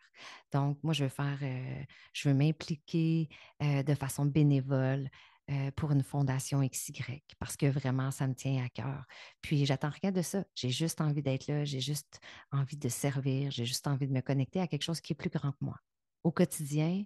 Donc, 0.51 0.83
moi, 0.83 0.95
je 0.95 1.05
veux 1.05 1.11
faire, 1.11 1.39
euh, 1.43 1.85
je 2.15 2.29
veux 2.29 2.35
m'impliquer 2.35 3.29
euh, 3.63 3.83
de 3.83 3.95
façon 3.95 4.25
bénévole 4.25 5.11
euh, 5.51 5.71
pour 5.73 5.93
une 5.93 6.03
fondation 6.03 6.61
XY 6.67 7.23
parce 7.39 7.57
que 7.57 7.67
vraiment, 7.67 8.11
ça 8.11 8.27
me 8.27 8.35
tient 8.35 8.65
à 8.65 8.69
cœur. 8.69 9.07
Puis, 9.43 9.65
j'attends 9.65 9.93
rien 10.03 10.11
de 10.11 10.23
ça. 10.23 10.45
J'ai 10.55 10.71
juste 10.71 11.01
envie 11.01 11.23
d'être 11.23 11.47
là, 11.47 11.65
j'ai 11.65 11.81
juste 11.81 12.21
envie 12.51 12.77
de 12.77 12.89
servir, 12.89 13.51
j'ai 13.51 13.65
juste 13.65 13.87
envie 13.87 14.09
de 14.09 14.13
me 14.13 14.23
connecter 14.23 14.61
à 14.61 14.67
quelque 14.67 14.83
chose 14.83 15.01
qui 15.01 15.13
est 15.13 15.17
plus 15.17 15.31
grand 15.31 15.53
que 15.53 15.59
moi. 15.61 15.79
Au 16.25 16.33
quotidien, 16.33 17.05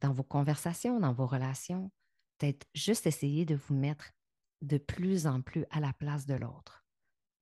dans 0.00 0.12
vos 0.12 0.24
conversations, 0.24 0.98
dans 0.98 1.12
vos 1.12 1.26
relations, 1.26 1.90
peut-être 2.38 2.66
juste 2.74 3.06
essayer 3.06 3.44
de 3.44 3.54
vous 3.54 3.74
mettre 3.74 4.10
de 4.60 4.78
plus 4.78 5.26
en 5.26 5.40
plus 5.40 5.64
à 5.70 5.80
la 5.80 5.92
place 5.92 6.26
de 6.26 6.34
l'autre. 6.34 6.81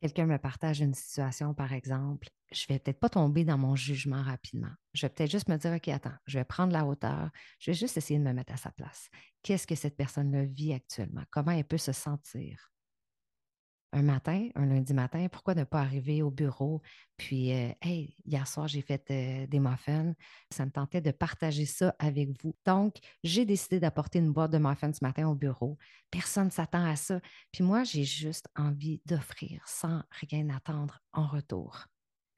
Quelqu'un 0.00 0.24
me 0.24 0.38
partage 0.38 0.80
une 0.80 0.94
situation, 0.94 1.52
par 1.52 1.74
exemple, 1.74 2.28
je 2.52 2.66
vais 2.68 2.78
peut-être 2.78 3.00
pas 3.00 3.10
tomber 3.10 3.44
dans 3.44 3.58
mon 3.58 3.76
jugement 3.76 4.22
rapidement. 4.22 4.70
Je 4.94 5.04
vais 5.06 5.10
peut-être 5.10 5.30
juste 5.30 5.48
me 5.48 5.56
dire, 5.58 5.72
OK, 5.74 5.88
attends, 5.88 6.16
je 6.26 6.38
vais 6.38 6.44
prendre 6.44 6.72
la 6.72 6.86
hauteur, 6.86 7.30
je 7.58 7.70
vais 7.70 7.76
juste 7.76 7.98
essayer 7.98 8.18
de 8.18 8.24
me 8.24 8.32
mettre 8.32 8.54
à 8.54 8.56
sa 8.56 8.70
place. 8.70 9.10
Qu'est-ce 9.42 9.66
que 9.66 9.74
cette 9.74 9.96
personne-là 9.96 10.44
vit 10.46 10.72
actuellement? 10.72 11.24
Comment 11.30 11.52
elle 11.52 11.64
peut 11.64 11.76
se 11.78 11.92
sentir? 11.92 12.72
Un 13.92 14.02
matin, 14.02 14.48
un 14.54 14.66
lundi 14.66 14.94
matin, 14.94 15.26
pourquoi 15.30 15.54
ne 15.54 15.64
pas 15.64 15.80
arriver 15.80 16.22
au 16.22 16.30
bureau? 16.30 16.82
Puis, 17.16 17.52
euh, 17.52 17.72
hey, 17.82 18.14
hier 18.24 18.46
soir, 18.46 18.68
j'ai 18.68 18.82
fait 18.82 19.04
euh, 19.10 19.46
des 19.46 19.60
muffins. 19.60 20.14
Ça 20.50 20.64
me 20.64 20.70
tentait 20.70 21.00
de 21.00 21.10
partager 21.10 21.66
ça 21.66 21.94
avec 21.98 22.30
vous. 22.42 22.54
Donc, 22.64 22.96
j'ai 23.22 23.44
décidé 23.44 23.80
d'apporter 23.80 24.18
une 24.18 24.32
boîte 24.32 24.52
de 24.52 24.58
muffins 24.58 24.92
ce 24.92 25.04
matin 25.04 25.28
au 25.28 25.34
bureau. 25.34 25.76
Personne 26.10 26.46
ne 26.46 26.50
s'attend 26.50 26.84
à 26.84 26.96
ça. 26.96 27.20
Puis 27.52 27.64
moi, 27.64 27.84
j'ai 27.84 28.04
juste 28.04 28.48
envie 28.56 29.00
d'offrir 29.06 29.62
sans 29.66 30.02
rien 30.10 30.48
attendre 30.50 31.00
en 31.12 31.26
retour. 31.26 31.86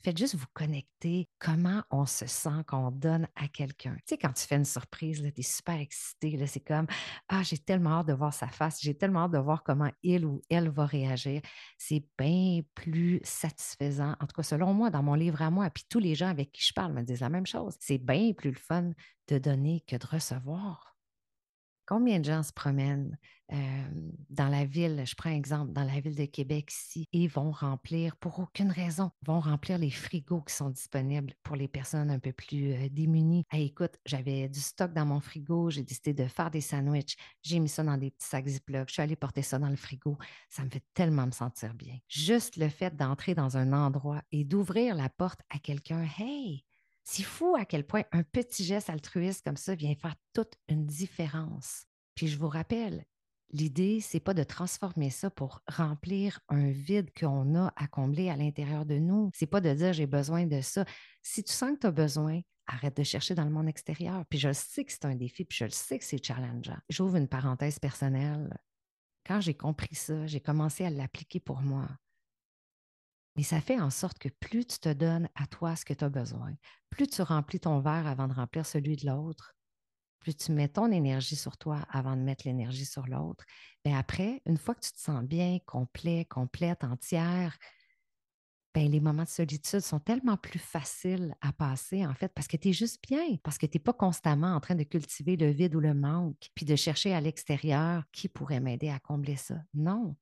Faites 0.05 0.19
juste 0.19 0.35
vous 0.35 0.47
connecter 0.53 1.29
comment 1.39 1.83
on 1.91 2.07
se 2.07 2.27
sent 2.27 2.65
quand 2.67 2.89
on 2.89 2.91
donne 2.91 3.29
à 3.37 3.47
quelqu'un? 3.49 3.95
Tu 3.99 4.03
sais, 4.07 4.19
quand 4.19 4.33
tu 4.33 4.45
fais 4.45 4.57
une 4.57 4.65
surprise, 4.65 5.23
tu 5.23 5.41
es 5.41 5.43
super 5.43 5.79
excité. 5.79 6.45
C'est 6.47 6.61
comme 6.61 6.87
Ah, 7.29 7.43
j'ai 7.43 7.59
tellement 7.59 8.01
hâte 8.01 8.09
de 8.09 8.13
voir 8.13 8.35
sa 8.35 8.49
face, 8.49 8.81
j'ai 8.81 8.97
tellement 8.97 9.25
hâte 9.25 9.33
de 9.33 9.39
voir 9.39 9.63
comment 9.63 9.91
il 10.03 10.27
ou 10.27 10.43
elle 10.51 10.71
va 10.71 10.87
réagir. 10.87 11.41
C'est 11.79 12.05
bien 12.19 12.63
plus 12.75 13.21
satisfaisant. 13.23 14.17
En 14.21 14.27
tout 14.27 14.35
cas, 14.35 14.43
selon 14.43 14.75
moi, 14.75 14.91
dans 14.91 15.03
mon 15.03 15.15
livre 15.15 15.41
à 15.43 15.51
moi, 15.51 15.71
puis 15.71 15.85
tous 15.89 16.01
les 16.01 16.15
gens 16.15 16.29
avec 16.29 16.53
qui 16.53 16.65
je 16.65 16.73
parle 16.73 16.93
me 16.93 17.03
disent 17.03 17.21
la 17.21 17.29
même 17.29 17.47
chose. 17.47 17.77
C'est 17.79 17.99
bien 17.99 18.33
plus 18.33 18.51
le 18.51 18.59
fun 18.59 18.91
de 19.29 19.39
donner 19.39 19.85
que 19.87 19.97
de 19.97 20.07
recevoir. 20.07 20.92
Combien 21.87 22.21
de 22.21 22.25
gens 22.25 22.43
se 22.43 22.53
promènent 22.53 23.17
dans 24.31 24.49
la 24.49 24.65
ville, 24.65 25.03
je 25.05 25.15
prends 25.15 25.29
un 25.31 25.35
exemple, 25.35 25.73
dans 25.73 25.85
la 25.85 26.01
ville 26.01 26.15
de 26.15 26.25
Québec 26.25 26.73
ici, 26.73 27.07
et 27.13 27.27
vont 27.27 27.51
remplir, 27.51 28.17
pour 28.17 28.39
aucune 28.39 28.71
raison, 28.71 29.11
vont 29.27 29.41
remplir 29.41 29.79
les 29.79 29.91
frigos 29.91 30.41
qui 30.43 30.55
sont 30.55 30.71
disponibles 30.71 31.35
pour 31.43 31.57
les 31.57 31.69
personnes 31.69 32.11
un 32.11 32.19
peu 32.19 32.33
plus 32.33 32.89
démunies. 32.91 33.45
écoute, 33.53 33.99
j'avais 34.07 34.49
du 34.49 34.61
stock 34.61 34.93
dans 34.95 35.05
mon 35.05 35.21
frigo, 35.21 35.71
j'ai 35.71 35.83
décidé 35.83 36.15
de 36.15 36.27
faire 36.27 36.51
des 36.51 36.61
sandwichs, 36.61 37.17
j'ai 37.43 37.59
mis 37.59 37.69
ça 37.69 37.83
dans 37.83 37.99
des 37.99 38.11
petits 38.11 38.27
sacs 38.27 38.47
Ziploc, 38.47 38.89
je 38.89 38.95
suis 38.95 39.03
allée 39.03 39.17
porter 39.17 39.43
ça 39.43 39.59
dans 39.59 39.69
le 39.69 39.77
frigo. 39.77 40.17
Ça 40.49 40.65
me 40.65 40.71
fait 40.71 40.85
tellement 40.95 41.27
me 41.27 41.33
sentir 41.33 41.75
bien. 41.75 41.99
Juste 42.09 42.57
le 42.57 42.69
fait 42.69 42.97
d'entrer 42.97 43.35
dans 43.35 43.57
un 43.57 43.73
endroit 43.73 44.23
et 44.33 44.45
d'ouvrir 44.45 44.95
la 44.95 45.09
porte 45.09 45.41
à 45.51 45.59
quelqu'un, 45.59 46.07
hey, 46.19 46.65
c'est 47.05 47.23
fou 47.23 47.57
à 47.59 47.65
quel 47.65 47.87
point 47.87 48.05
un 48.13 48.23
petit 48.23 48.65
geste 48.65 48.91
altruiste 48.91 49.45
comme 49.45 49.57
ça 49.57 49.75
vient 49.75 49.95
faire 49.95 50.15
toute 50.33 50.55
une 50.69 50.87
différence. 50.87 51.85
Puis 52.15 52.29
je 52.29 52.39
vous 52.39 52.49
rappelle, 52.49 53.05
l'idée, 53.51 54.01
c'est 54.01 54.21
pas 54.21 54.35
de 54.35 54.43
transformer 54.43 55.11
ça 55.11 55.31
pour 55.31 55.61
remplir 55.67 56.41
un 56.49 56.71
vide 56.71 57.11
qu'on 57.19 57.55
a 57.57 57.73
à 57.77 57.87
combler 57.87 58.31
à 58.31 58.37
l'intérieur 58.37 58.87
de 58.87 58.99
nous. 58.99 59.31
C'est 59.35 59.47
pas 59.47 59.61
de 59.61 59.73
dire 59.73 59.93
j'ai 59.93 60.07
besoin 60.07 60.47
de 60.47 60.61
ça. 60.61 60.85
Si 61.23 61.43
tu 61.43 61.53
sens 61.53 61.73
que 61.75 61.81
tu 61.81 61.87
as 61.87 61.93
besoin, 61.93 62.41
arrête 62.67 62.97
de 62.97 63.03
chercher 63.03 63.35
dans 63.35 63.45
le 63.45 63.51
monde 63.51 63.69
extérieur. 63.69 64.25
Puis 64.27 64.39
je 64.39 64.49
le 64.49 64.55
sais 64.55 64.85
que 64.85 64.93
c'est 64.93 65.05
un 65.05 65.15
défi, 65.15 65.45
puis 65.45 65.59
je 65.59 65.65
le 65.65 65.71
sais 65.71 65.99
que 65.99 66.05
c'est 66.05 66.25
challengeant. 66.25 66.79
J'ouvre 66.89 67.17
une 67.17 67.29
parenthèse 67.29 67.79
personnelle. 67.79 68.57
Quand 69.27 69.41
j'ai 69.41 69.55
compris 69.55 69.95
ça, 69.95 70.27
j'ai 70.27 70.41
commencé 70.41 70.85
à 70.85 70.91
l'appliquer 70.91 71.41
pour 71.41 71.61
moi. 71.61 71.89
Mais 73.37 73.43
ça 73.43 73.61
fait 73.61 73.81
en 73.81 73.91
sorte 73.91 74.19
que 74.19 74.29
plus 74.29 74.67
tu 74.67 74.79
te 74.79 74.93
donnes 74.93 75.29
à 75.35 75.47
toi 75.47 75.75
ce 75.77 75.85
que 75.85 75.95
tu 75.95 76.05
as 76.05 76.11
besoin, 76.11 76.55
plus 76.91 77.07
tu 77.07 77.23
remplis 77.23 77.61
ton 77.61 77.81
verre 77.81 78.07
avant 78.07 78.29
de 78.29 78.35
remplir 78.35 78.67
celui 78.67 78.97
de 78.97 79.07
l'autre, 79.07 79.55
plus 80.21 80.37
tu 80.37 80.53
mets 80.53 80.69
ton 80.69 80.93
énergie 80.93 81.37
sur 81.37 81.57
toi 81.59 81.87
avant 81.91 82.17
de 82.17 82.23
mettre 82.23 82.47
l'énergie 82.47 82.87
sur 82.87 83.07
l'autre, 83.07 83.45
bien 83.85 83.99
après, 83.99 84.43
une 84.47 84.59
fois 84.59 84.75
que 84.75 84.81
tu 84.83 84.93
te 84.93 85.01
sens 85.01 85.25
bien, 85.25 85.59
complet, 85.67 86.27
complète, 86.27 86.85
entière, 86.85 87.59
bien, 88.75 88.89
les 88.89 89.01
moments 89.01 89.25
de 89.25 89.29
solitude 89.29 89.81
sont 89.81 90.01
tellement 90.01 90.37
plus 90.37 90.59
faciles 90.59 91.35
à 91.41 91.53
passer, 91.53 92.07
en 92.07 92.15
fait, 92.15 92.33
parce 92.35 92.49
que 92.49 92.57
tu 92.57 92.69
es 92.69 92.73
juste 92.73 93.03
bien, 93.07 93.37
parce 93.43 93.59
que 93.59 93.67
tu 93.67 93.77
n'es 93.77 93.83
pas 93.83 93.93
constamment 93.93 94.55
en 94.55 94.61
train 94.61 94.75
de 94.75 94.85
cultiver 94.85 95.37
le 95.37 95.51
vide 95.51 95.75
ou 95.75 95.81
le 95.81 95.95
manque, 95.95 96.49
puis 96.55 96.65
de 96.65 96.77
chercher 96.77 97.13
à 97.15 97.21
l'extérieur 97.21 98.05
qui 98.13 98.29
pourrait 98.29 98.61
m'aider 98.61 98.89
à 98.89 98.99
combler 98.99 99.37
ça. 99.37 99.57
Non, 99.75 100.17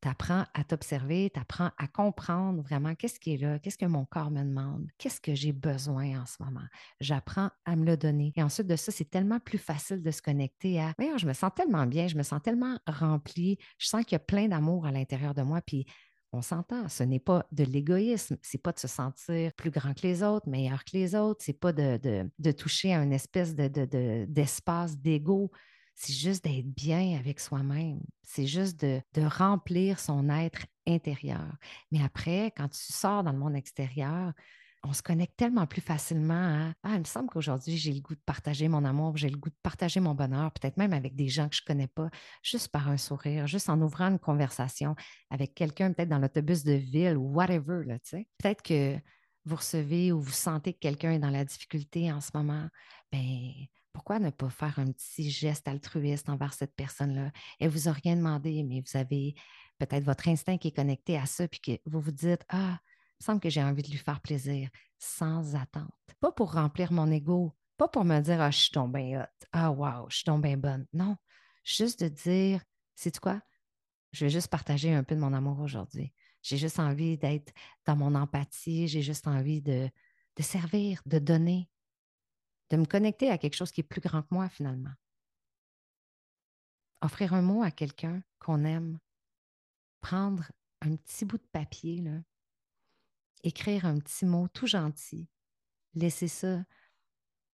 tu 0.00 0.08
apprends 0.08 0.44
à 0.54 0.64
t'observer, 0.64 1.30
tu 1.32 1.40
apprends 1.40 1.70
à 1.76 1.86
comprendre 1.86 2.62
vraiment 2.62 2.94
qu'est-ce 2.94 3.20
qui 3.20 3.34
est 3.34 3.36
là, 3.36 3.58
qu'est-ce 3.58 3.78
que 3.78 3.86
mon 3.86 4.04
corps 4.04 4.30
me 4.30 4.42
demande, 4.42 4.88
qu'est-ce 4.98 5.20
que 5.20 5.34
j'ai 5.34 5.52
besoin 5.52 6.20
en 6.20 6.26
ce 6.26 6.42
moment. 6.42 6.64
J'apprends 7.00 7.50
à 7.64 7.76
me 7.76 7.84
le 7.84 7.96
donner. 7.96 8.32
Et 8.36 8.42
ensuite 8.42 8.66
de 8.66 8.76
ça, 8.76 8.92
c'est 8.92 9.10
tellement 9.10 9.40
plus 9.40 9.58
facile 9.58 10.02
de 10.02 10.10
se 10.10 10.22
connecter 10.22 10.80
à, 10.80 10.94
je 11.16 11.26
me 11.26 11.32
sens 11.32 11.50
tellement 11.54 11.86
bien, 11.86 12.08
je 12.08 12.16
me 12.16 12.22
sens 12.22 12.40
tellement 12.42 12.78
remplie, 12.86 13.58
je 13.78 13.88
sens 13.88 14.04
qu'il 14.04 14.12
y 14.12 14.16
a 14.16 14.20
plein 14.20 14.48
d'amour 14.48 14.86
à 14.86 14.92
l'intérieur 14.92 15.34
de 15.34 15.42
moi, 15.42 15.60
puis 15.60 15.86
on 16.32 16.42
s'entend, 16.42 16.88
ce 16.88 17.02
n'est 17.02 17.18
pas 17.18 17.46
de 17.50 17.64
l'égoïsme, 17.64 18.36
c'est 18.42 18.62
pas 18.62 18.72
de 18.72 18.78
se 18.78 18.88
sentir 18.88 19.52
plus 19.54 19.70
grand 19.70 19.94
que 19.94 20.06
les 20.06 20.22
autres, 20.22 20.48
meilleur 20.48 20.84
que 20.84 20.92
les 20.92 21.14
autres, 21.14 21.42
c'est 21.44 21.58
pas 21.58 21.72
de, 21.72 22.52
toucher 22.52 22.94
à 22.94 23.02
une 23.02 23.12
espèce 23.12 23.54
d'espace 23.54 24.96
d'ego 24.98 25.50
c'est 26.00 26.14
juste 26.14 26.44
d'être 26.44 26.66
bien 26.66 27.18
avec 27.18 27.40
soi-même. 27.40 28.00
C'est 28.22 28.46
juste 28.46 28.80
de, 28.80 29.02
remplir 29.22 30.00
son 30.00 30.30
être 30.30 30.64
intérieur. 30.86 31.52
Mais 31.92 32.02
après, 32.02 32.52
quand 32.56 32.68
tu 32.68 32.90
sors 32.90 33.22
dans 33.22 33.32
le 33.32 33.38
monde 33.38 33.54
extérieur, 33.54 34.32
on 34.82 34.94
se 34.94 35.02
connecte 35.02 35.36
tellement 35.36 35.66
plus 35.66 35.82
facilement 35.82 36.70
à 36.70 36.72
Ah, 36.84 36.94
il 36.94 37.00
me 37.00 37.04
semble 37.04 37.28
qu'aujourd'hui, 37.28 37.76
j'ai 37.76 37.92
le 37.92 38.00
goût 38.00 38.14
de 38.14 38.22
partager 38.24 38.66
mon 38.66 38.86
amour, 38.86 39.18
j'ai 39.18 39.28
le 39.28 39.36
goût 39.36 39.50
de 39.50 39.58
partager 39.62 40.00
mon 40.00 40.14
bonheur, 40.14 40.50
peut-être 40.52 40.78
même 40.78 40.94
avec 40.94 41.16
des 41.16 41.28
gens 41.28 41.50
que 41.50 41.56
je 41.56 41.60
ne 41.64 41.66
connais 41.66 41.86
pas, 41.86 42.08
juste 42.42 42.68
par 42.68 42.88
un 42.88 42.96
sourire, 42.96 43.46
juste 43.46 43.68
en 43.68 43.78
ouvrant 43.82 44.08
une 44.08 44.18
conversation 44.18 44.96
avec 45.28 45.54
quelqu'un, 45.54 45.92
peut-être 45.92 46.08
dans 46.08 46.18
l'autobus 46.18 46.64
de 46.64 46.72
ville 46.72 47.18
ou 47.18 47.30
whatever. 47.34 47.84
Peut-être 48.38 48.62
que 48.62 48.96
vous 49.44 49.56
recevez 49.56 50.12
ou 50.12 50.20
vous 50.22 50.32
sentez 50.32 50.72
que 50.72 50.78
quelqu'un 50.78 51.12
est 51.12 51.18
dans 51.18 51.28
la 51.28 51.44
difficulté 51.44 52.10
en 52.10 52.22
ce 52.22 52.30
moment. 52.32 52.68
Ben, 53.12 53.52
pourquoi 53.92 54.18
ne 54.18 54.30
pas 54.30 54.50
faire 54.50 54.78
un 54.78 54.90
petit 54.92 55.30
geste 55.30 55.68
altruiste 55.68 56.28
envers 56.28 56.54
cette 56.54 56.74
personne-là? 56.74 57.32
Elle 57.58 57.70
vous 57.70 57.88
a 57.88 57.92
rien 57.92 58.16
demandé, 58.16 58.62
mais 58.62 58.80
vous 58.80 58.98
avez 58.98 59.34
peut-être 59.78 60.04
votre 60.04 60.28
instinct 60.28 60.58
qui 60.58 60.68
est 60.68 60.76
connecté 60.76 61.16
à 61.16 61.26
ça, 61.26 61.48
puis 61.48 61.60
que 61.60 61.72
vous 61.86 62.00
vous 62.00 62.12
dites 62.12 62.44
Ah, 62.48 62.78
il 62.82 63.22
me 63.22 63.24
semble 63.24 63.40
que 63.40 63.50
j'ai 63.50 63.62
envie 63.62 63.82
de 63.82 63.90
lui 63.90 63.98
faire 63.98 64.20
plaisir, 64.20 64.68
sans 64.98 65.54
attente. 65.54 65.90
Pas 66.20 66.32
pour 66.32 66.52
remplir 66.52 66.92
mon 66.92 67.10
ego, 67.10 67.56
pas 67.76 67.88
pour 67.88 68.04
me 68.04 68.20
dire 68.20 68.40
Ah, 68.40 68.50
je 68.50 68.58
suis 68.58 68.70
tombée 68.70 69.18
hot, 69.18 69.46
ah, 69.52 69.70
wow, 69.70 70.08
je 70.08 70.16
suis 70.16 70.24
tombée 70.24 70.56
bonne. 70.56 70.86
Non, 70.92 71.16
juste 71.64 72.02
de 72.02 72.08
dire 72.08 72.62
C'est 72.94 73.18
quoi? 73.18 73.40
Je 74.12 74.24
vais 74.24 74.30
juste 74.30 74.48
partager 74.48 74.92
un 74.92 75.04
peu 75.04 75.14
de 75.14 75.20
mon 75.20 75.32
amour 75.32 75.60
aujourd'hui. 75.60 76.12
J'ai 76.42 76.56
juste 76.56 76.80
envie 76.80 77.18
d'être 77.18 77.52
dans 77.86 77.96
mon 77.96 78.14
empathie, 78.14 78.88
j'ai 78.88 79.02
juste 79.02 79.26
envie 79.26 79.60
de 79.60 79.90
servir, 80.40 81.02
de 81.04 81.18
donner, 81.18 81.69
de 82.70 82.76
me 82.76 82.86
connecter 82.86 83.30
à 83.30 83.38
quelque 83.38 83.56
chose 83.56 83.72
qui 83.72 83.80
est 83.80 83.84
plus 83.84 84.00
grand 84.00 84.22
que 84.22 84.32
moi 84.32 84.48
finalement. 84.48 84.92
Offrir 87.02 87.34
un 87.34 87.42
mot 87.42 87.62
à 87.62 87.70
quelqu'un 87.70 88.22
qu'on 88.38 88.64
aime, 88.64 88.98
prendre 90.00 90.50
un 90.80 90.96
petit 90.96 91.24
bout 91.24 91.38
de 91.38 91.46
papier, 91.52 92.02
écrire 93.42 93.84
un 93.86 93.98
petit 93.98 94.24
mot 94.24 94.48
tout 94.48 94.66
gentil, 94.66 95.28
laisser 95.94 96.28
ça 96.28 96.64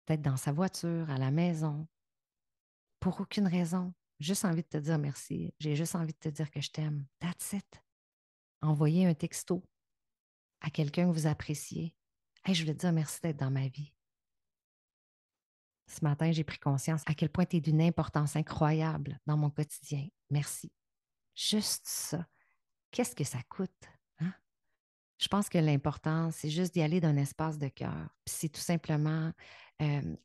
peut-être 0.04 0.22
dans 0.22 0.36
sa 0.36 0.52
voiture, 0.52 1.10
à 1.10 1.18
la 1.18 1.30
maison, 1.30 1.86
pour 3.00 3.20
aucune 3.20 3.46
raison, 3.46 3.92
juste 4.20 4.44
envie 4.44 4.62
de 4.62 4.68
te 4.68 4.76
dire 4.78 4.98
merci, 4.98 5.52
j'ai 5.58 5.76
juste 5.76 5.94
envie 5.94 6.12
de 6.12 6.18
te 6.18 6.28
dire 6.28 6.50
que 6.50 6.60
je 6.60 6.70
t'aime. 6.70 7.06
That's 7.18 7.52
it. 7.52 7.82
Envoyer 8.62 9.06
un 9.06 9.14
texto 9.14 9.62
à 10.60 10.70
quelqu'un 10.70 11.06
que 11.06 11.12
vous 11.12 11.26
appréciez. 11.26 11.94
Je 12.46 12.60
voulais 12.62 12.74
te 12.74 12.80
dire 12.80 12.92
merci 12.92 13.20
d'être 13.20 13.38
dans 13.38 13.50
ma 13.50 13.68
vie. 13.68 13.92
Ce 15.88 16.04
matin, 16.04 16.32
j'ai 16.32 16.44
pris 16.44 16.58
conscience 16.58 17.02
à 17.06 17.14
quel 17.14 17.28
point 17.28 17.44
tu 17.46 17.56
es 17.56 17.60
d'une 17.60 17.80
importance 17.82 18.36
incroyable 18.36 19.18
dans 19.26 19.36
mon 19.36 19.50
quotidien. 19.50 20.06
Merci. 20.30 20.72
Juste 21.34 21.86
ça. 21.86 22.26
qu'est-ce 22.90 23.14
que 23.14 23.24
ça 23.24 23.38
coûte? 23.48 23.70
Hein? 24.20 24.32
Je 25.18 25.28
pense 25.28 25.48
que 25.48 25.58
l'important, 25.58 26.30
c'est 26.30 26.50
juste 26.50 26.74
d'y 26.74 26.82
aller 26.82 27.00
d'un 27.00 27.16
espace 27.16 27.58
de 27.58 27.68
cœur. 27.68 28.08
C'est 28.26 28.48
tout 28.48 28.60
simplement 28.60 29.32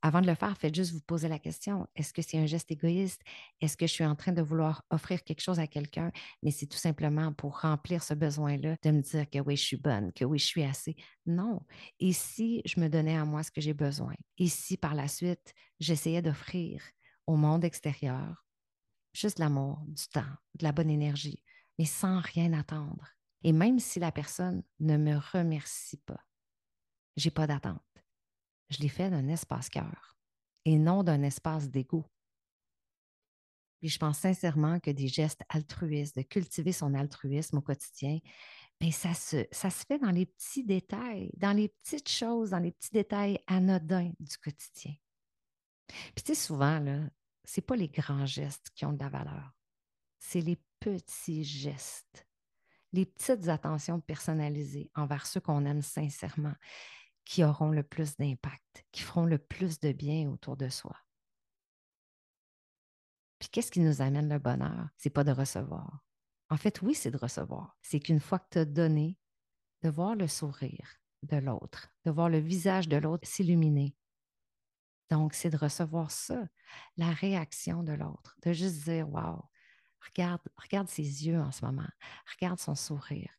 avant 0.01 0.21
de 0.21 0.27
le 0.27 0.35
faire, 0.35 0.57
faites 0.57 0.73
juste 0.75 0.93
vous 0.93 1.01
poser 1.01 1.27
la 1.27 1.39
question, 1.39 1.87
est-ce 1.95 2.13
que 2.13 2.21
c'est 2.21 2.37
un 2.37 2.45
geste 2.45 2.71
égoïste? 2.71 3.21
Est-ce 3.59 3.75
que 3.75 3.85
je 3.85 3.91
suis 3.91 4.05
en 4.05 4.15
train 4.15 4.31
de 4.31 4.41
vouloir 4.41 4.83
offrir 4.89 5.23
quelque 5.23 5.41
chose 5.41 5.59
à 5.59 5.67
quelqu'un? 5.67 6.11
Mais 6.41 6.51
c'est 6.51 6.67
tout 6.67 6.77
simplement 6.77 7.33
pour 7.33 7.59
remplir 7.59 8.01
ce 8.01 8.13
besoin-là, 8.13 8.77
de 8.81 8.91
me 8.91 9.01
dire 9.01 9.29
que 9.29 9.39
oui, 9.39 9.57
je 9.57 9.63
suis 9.63 9.77
bonne, 9.77 10.13
que 10.13 10.23
oui, 10.23 10.39
je 10.39 10.45
suis 10.45 10.63
assez. 10.63 10.95
Non. 11.25 11.61
Et 11.99 12.13
si 12.13 12.61
je 12.65 12.79
me 12.79 12.87
donnais 12.87 13.17
à 13.17 13.25
moi 13.25 13.43
ce 13.43 13.51
que 13.51 13.61
j'ai 13.61 13.73
besoin? 13.73 14.15
Et 14.37 14.47
si 14.47 14.77
par 14.77 14.95
la 14.95 15.07
suite, 15.07 15.53
j'essayais 15.79 16.21
d'offrir 16.21 16.81
au 17.27 17.35
monde 17.35 17.65
extérieur 17.65 18.45
juste 19.13 19.39
l'amour, 19.39 19.81
du 19.87 20.07
temps, 20.07 20.21
de 20.55 20.63
la 20.63 20.71
bonne 20.71 20.89
énergie, 20.89 21.43
mais 21.77 21.85
sans 21.85 22.21
rien 22.21 22.53
attendre? 22.53 23.05
Et 23.43 23.51
même 23.51 23.79
si 23.79 23.99
la 23.99 24.11
personne 24.11 24.63
ne 24.79 24.95
me 24.95 25.17
remercie 25.17 25.97
pas, 25.97 26.21
j'ai 27.17 27.31
pas 27.31 27.47
d'attente 27.47 27.81
je 28.71 28.79
l'ai 28.79 28.89
fait 28.89 29.09
d'un 29.09 29.27
espace 29.27 29.69
cœur 29.69 30.15
et 30.65 30.77
non 30.77 31.03
d'un 31.03 31.21
espace 31.23 31.69
d'ego. 31.69 32.05
Puis 33.79 33.89
je 33.89 33.97
pense 33.97 34.19
sincèrement 34.19 34.79
que 34.79 34.91
des 34.91 35.07
gestes 35.07 35.41
altruistes, 35.49 36.15
de 36.15 36.21
cultiver 36.21 36.71
son 36.71 36.93
altruisme 36.93 37.57
au 37.57 37.61
quotidien, 37.61 38.19
bien, 38.79 38.91
ça, 38.91 39.13
se, 39.13 39.45
ça 39.51 39.69
se 39.69 39.85
fait 39.85 39.99
dans 39.99 40.11
les 40.11 40.27
petits 40.27 40.63
détails, 40.63 41.31
dans 41.37 41.55
les 41.55 41.69
petites 41.69 42.09
choses, 42.09 42.51
dans 42.51 42.59
les 42.59 42.71
petits 42.71 42.91
détails 42.91 43.39
anodins 43.47 44.11
du 44.19 44.37
quotidien. 44.37 44.93
Puis 45.87 46.23
tu 46.23 46.33
sais, 46.33 46.35
souvent, 46.35 46.79
là, 46.79 46.99
c'est 47.43 47.65
pas 47.65 47.75
les 47.75 47.89
grands 47.89 48.25
gestes 48.25 48.69
qui 48.75 48.85
ont 48.85 48.93
de 48.93 49.03
la 49.03 49.09
valeur, 49.09 49.51
c'est 50.19 50.41
les 50.41 50.61
petits 50.79 51.43
gestes, 51.43 52.27
les 52.93 53.05
petites 53.05 53.47
attentions 53.47 53.99
personnalisées 53.99 54.91
envers 54.95 55.25
ceux 55.25 55.41
qu'on 55.41 55.65
aime 55.65 55.81
sincèrement 55.81 56.53
qui 57.25 57.43
auront 57.43 57.71
le 57.71 57.83
plus 57.83 58.17
d'impact, 58.17 58.85
qui 58.91 59.01
feront 59.01 59.25
le 59.25 59.37
plus 59.37 59.79
de 59.79 59.91
bien 59.91 60.29
autour 60.29 60.57
de 60.57 60.69
soi. 60.69 60.97
Puis 63.39 63.49
qu'est-ce 63.49 63.71
qui 63.71 63.79
nous 63.79 64.01
amène 64.01 64.29
le 64.29 64.39
bonheur? 64.39 64.89
C'est 64.97 65.09
pas 65.09 65.23
de 65.23 65.31
recevoir. 65.31 66.03
En 66.49 66.57
fait, 66.57 66.81
oui, 66.81 66.93
c'est 66.93 67.11
de 67.11 67.17
recevoir. 67.17 67.77
C'est 67.81 67.99
qu'une 67.99 68.19
fois 68.19 68.39
que 68.39 68.49
tu 68.51 68.59
as 68.59 68.65
donné, 68.65 69.17
de 69.81 69.89
voir 69.89 70.15
le 70.15 70.27
sourire 70.27 70.99
de 71.23 71.37
l'autre, 71.37 71.89
de 72.05 72.11
voir 72.11 72.29
le 72.29 72.39
visage 72.39 72.87
de 72.87 72.97
l'autre 72.97 73.27
s'illuminer. 73.27 73.95
Donc, 75.09 75.33
c'est 75.33 75.49
de 75.49 75.57
recevoir 75.57 76.11
ça, 76.11 76.47
la 76.97 77.11
réaction 77.11 77.83
de 77.83 77.93
l'autre, 77.93 78.35
de 78.43 78.53
juste 78.53 78.83
dire 78.83 79.09
Waouh, 79.09 79.41
regarde, 80.05 80.41
regarde 80.55 80.87
ses 80.87 81.25
yeux 81.25 81.39
en 81.39 81.51
ce 81.51 81.65
moment, 81.65 81.89
regarde 82.33 82.59
son 82.59 82.75
sourire, 82.75 83.31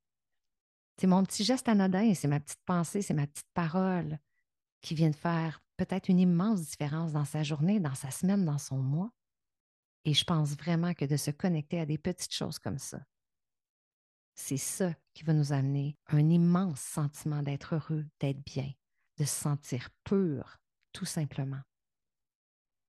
c'est 1.03 1.09
mon 1.09 1.25
petit 1.25 1.43
geste 1.43 1.69
anodin, 1.69 2.15
c'est 2.15 2.29
ma 2.29 2.39
petite 2.39 2.63
pensée, 2.65 3.03
c'est 3.03 3.13
ma 3.13 3.27
petite 3.27 3.51
parole 3.55 4.21
qui 4.83 4.95
vient 4.95 5.11
de 5.11 5.17
faire 5.17 5.61
peut-être 5.77 6.09
une 6.09 6.21
immense 6.21 6.61
différence 6.61 7.11
dans 7.11 7.25
sa 7.25 7.43
journée, 7.43 7.81
dans 7.81 7.97
sa 7.97 8.13
semaine, 8.13 8.45
dans 8.45 8.59
son 8.59 8.79
mois. 8.79 9.11
Et 10.05 10.15
je 10.15 10.23
pense 10.23 10.51
vraiment 10.51 10.95
que 10.95 11.05
de 11.05 11.17
se 11.17 11.33
connecter 11.33 11.81
à 11.81 11.87
des 11.87 11.99
petites 11.99 12.33
choses 12.33 12.61
comme 12.61 12.79
ça, 12.79 13.01
c'est 14.37 14.57
ça 14.57 14.95
qui 15.13 15.25
va 15.25 15.33
nous 15.33 15.53
amener 15.53 15.99
un 16.07 16.31
immense 16.31 16.81
sentiment 16.81 17.43
d'être 17.43 17.75
heureux, 17.75 18.07
d'être 18.21 18.45
bien, 18.47 18.71
de 19.19 19.25
se 19.25 19.35
sentir 19.35 19.91
pur, 20.05 20.61
tout 20.93 21.05
simplement. 21.05 21.63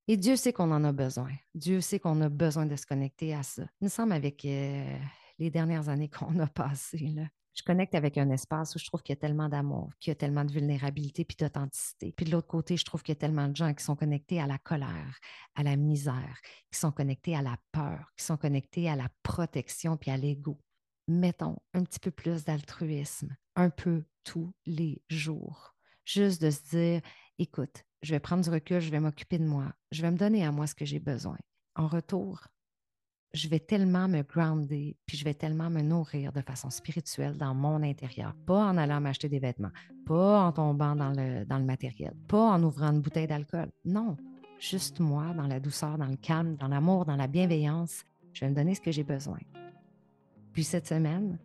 Et 0.07 0.17
Dieu 0.17 0.35
sait 0.35 0.53
qu'on 0.53 0.69
en 0.69 0.83
a 0.83 0.91
besoin. 0.91 1.31
Dieu 1.55 1.81
sait 1.81 1.99
qu'on 1.99 2.21
a 2.21 2.29
besoin 2.29 2.67
de 2.67 2.75
se 2.75 2.85
connecter 2.85 3.33
à 3.33 3.41
ça. 3.41 3.63
Me 3.81 3.87
semble 3.87 4.13
avec 4.13 4.45
euh, 4.45 4.99
les 5.39 5.49
dernières 5.49 5.89
années 5.89 6.09
qu'on 6.11 6.37
a 6.37 6.45
passées, 6.45 7.07
là, 7.07 7.27
je 7.53 7.63
connecte 7.63 7.93
avec 7.95 8.17
un 8.17 8.29
espace 8.29 8.75
où 8.75 8.79
je 8.79 8.85
trouve 8.85 9.01
qu'il 9.03 9.13
y 9.13 9.17
a 9.17 9.21
tellement 9.21 9.47
d'amour, 9.47 9.89
qu'il 9.99 10.11
y 10.11 10.13
a 10.13 10.15
tellement 10.15 10.43
de 10.43 10.51
vulnérabilité 10.51 11.23
puis 11.23 11.37
d'authenticité. 11.37 12.11
Puis 12.11 12.25
de 12.25 12.31
l'autre 12.31 12.47
côté, 12.47 12.77
je 12.77 12.85
trouve 12.85 13.03
qu'il 13.03 13.13
y 13.13 13.17
a 13.17 13.19
tellement 13.19 13.47
de 13.47 13.55
gens 13.55 13.73
qui 13.73 13.83
sont 13.83 13.95
connectés 13.95 14.41
à 14.41 14.47
la 14.47 14.57
colère, 14.57 15.19
à 15.55 15.63
la 15.63 15.75
misère, 15.75 16.39
qui 16.71 16.79
sont 16.79 16.91
connectés 16.91 17.35
à 17.35 17.41
la 17.41 17.57
peur, 17.71 18.11
qui 18.17 18.25
sont 18.25 18.37
connectés 18.37 18.89
à 18.89 18.95
la 18.95 19.09
protection 19.21 19.97
puis 19.97 20.11
à 20.11 20.17
l'ego. 20.17 20.59
Mettons 21.07 21.57
un 21.73 21.83
petit 21.83 21.99
peu 21.99 22.11
plus 22.11 22.43
d'altruisme, 22.43 23.35
un 23.55 23.69
peu 23.69 24.03
tous 24.23 24.53
les 24.65 25.03
jours. 25.09 25.75
Juste 26.05 26.41
de 26.41 26.49
se 26.49 26.61
dire, 26.69 27.01
écoute, 27.37 27.83
je 28.01 28.13
vais 28.13 28.19
prendre 28.19 28.43
du 28.43 28.49
recul, 28.49 28.79
je 28.79 28.89
vais 28.89 28.99
m'occuper 28.99 29.37
de 29.37 29.45
moi, 29.45 29.73
je 29.91 30.01
vais 30.01 30.11
me 30.11 30.17
donner 30.17 30.45
à 30.45 30.51
moi 30.51 30.67
ce 30.67 30.75
que 30.75 30.85
j'ai 30.85 30.99
besoin. 30.99 31.37
En 31.75 31.87
retour, 31.87 32.47
je 33.33 33.47
vais 33.47 33.59
tellement 33.59 34.07
me 34.07 34.21
grounder, 34.21 34.95
puis 35.07 35.17
je 35.17 35.23
vais 35.23 35.33
tellement 35.33 35.69
me 35.69 35.81
nourrir 35.81 36.31
de 36.31 36.41
façon 36.41 36.69
spirituelle 36.69 37.35
dans 37.35 37.55
mon 37.55 37.81
intérieur. 37.81 38.35
Pas 38.45 38.65
en 38.65 38.77
allant 38.77 39.01
m'acheter 39.01 39.27
des 39.27 39.39
vêtements, 39.39 39.71
pas 40.05 40.41
en 40.41 40.51
tombant 40.51 40.95
dans 40.95 41.09
le, 41.09 41.43
dans 41.45 41.57
le 41.57 41.65
matériel, 41.65 42.13
pas 42.27 42.51
en 42.51 42.61
ouvrant 42.61 42.91
une 42.91 43.01
bouteille 43.01 43.25
d'alcool. 43.25 43.71
Non, 43.85 44.17
juste 44.59 44.99
moi, 44.99 45.33
dans 45.35 45.47
la 45.47 45.59
douceur, 45.59 45.97
dans 45.97 46.07
le 46.07 46.15
calme, 46.15 46.55
dans 46.57 46.67
l'amour, 46.67 47.05
dans 47.05 47.15
la 47.15 47.27
bienveillance, 47.27 48.03
je 48.33 48.41
vais 48.41 48.51
me 48.51 48.55
donner 48.55 48.75
ce 48.75 48.81
que 48.81 48.91
j'ai 48.91 49.03
besoin. 49.03 49.39
Puis 50.53 50.63
cette 50.63 50.87
semaine, 50.87 51.39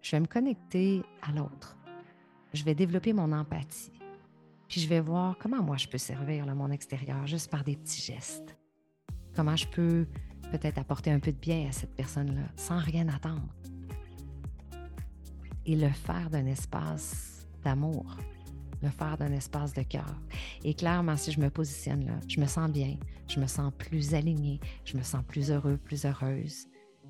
je 0.00 0.12
vais 0.12 0.20
me 0.20 0.26
connecter 0.26 1.02
à 1.20 1.32
l'autre. 1.32 1.76
Je 2.54 2.64
vais 2.64 2.74
développer 2.74 3.12
mon 3.12 3.30
empathie. 3.32 3.92
Puis 4.68 4.80
je 4.80 4.88
vais 4.88 5.00
voir 5.00 5.36
comment 5.38 5.62
moi 5.62 5.76
je 5.76 5.86
peux 5.86 5.98
servir 5.98 6.46
le 6.46 6.54
monde 6.54 6.72
extérieur 6.72 7.26
juste 7.26 7.50
par 7.50 7.62
des 7.62 7.76
petits 7.76 8.00
gestes. 8.00 8.56
Comment 9.34 9.54
je 9.54 9.68
peux 9.68 10.06
peut-être 10.50 10.78
apporter 10.78 11.10
un 11.10 11.18
peu 11.18 11.32
de 11.32 11.38
bien 11.38 11.68
à 11.68 11.72
cette 11.72 11.94
personne-là 11.94 12.48
sans 12.56 12.78
rien 12.78 13.08
attendre. 13.08 13.54
Et 15.64 15.76
le 15.76 15.88
faire 15.90 16.30
d'un 16.30 16.46
espace 16.46 17.48
d'amour, 17.64 18.16
le 18.82 18.90
faire 18.90 19.16
d'un 19.16 19.32
espace 19.32 19.72
de 19.72 19.82
cœur. 19.82 20.14
Et 20.62 20.74
clairement, 20.74 21.16
si 21.16 21.32
je 21.32 21.40
me 21.40 21.50
positionne 21.50 22.06
là, 22.06 22.20
je 22.28 22.40
me 22.40 22.46
sens 22.46 22.70
bien, 22.70 22.96
je 23.28 23.40
me 23.40 23.46
sens 23.46 23.72
plus 23.76 24.14
alignée, 24.14 24.60
je 24.84 24.96
me 24.96 25.02
sens 25.02 25.22
plus 25.26 25.50
heureux, 25.50 25.76
plus 25.76 26.04
heureuse. 26.04 26.66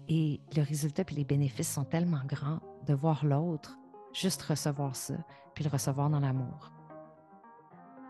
Et 0.09 0.41
le 0.57 0.63
résultat 0.63 1.05
puis 1.05 1.17
les 1.17 1.25
bénéfices 1.25 1.73
sont 1.73 1.85
tellement 1.85 2.25
grands 2.27 2.61
de 2.87 2.95
voir 2.95 3.25
l'autre, 3.27 3.77
juste 4.13 4.43
recevoir 4.43 4.97
ça, 4.97 5.17
puis 5.55 5.65
le 5.65 5.71
recevoir 5.71 6.09
dans 6.09 6.21
l'amour. 6.21 6.73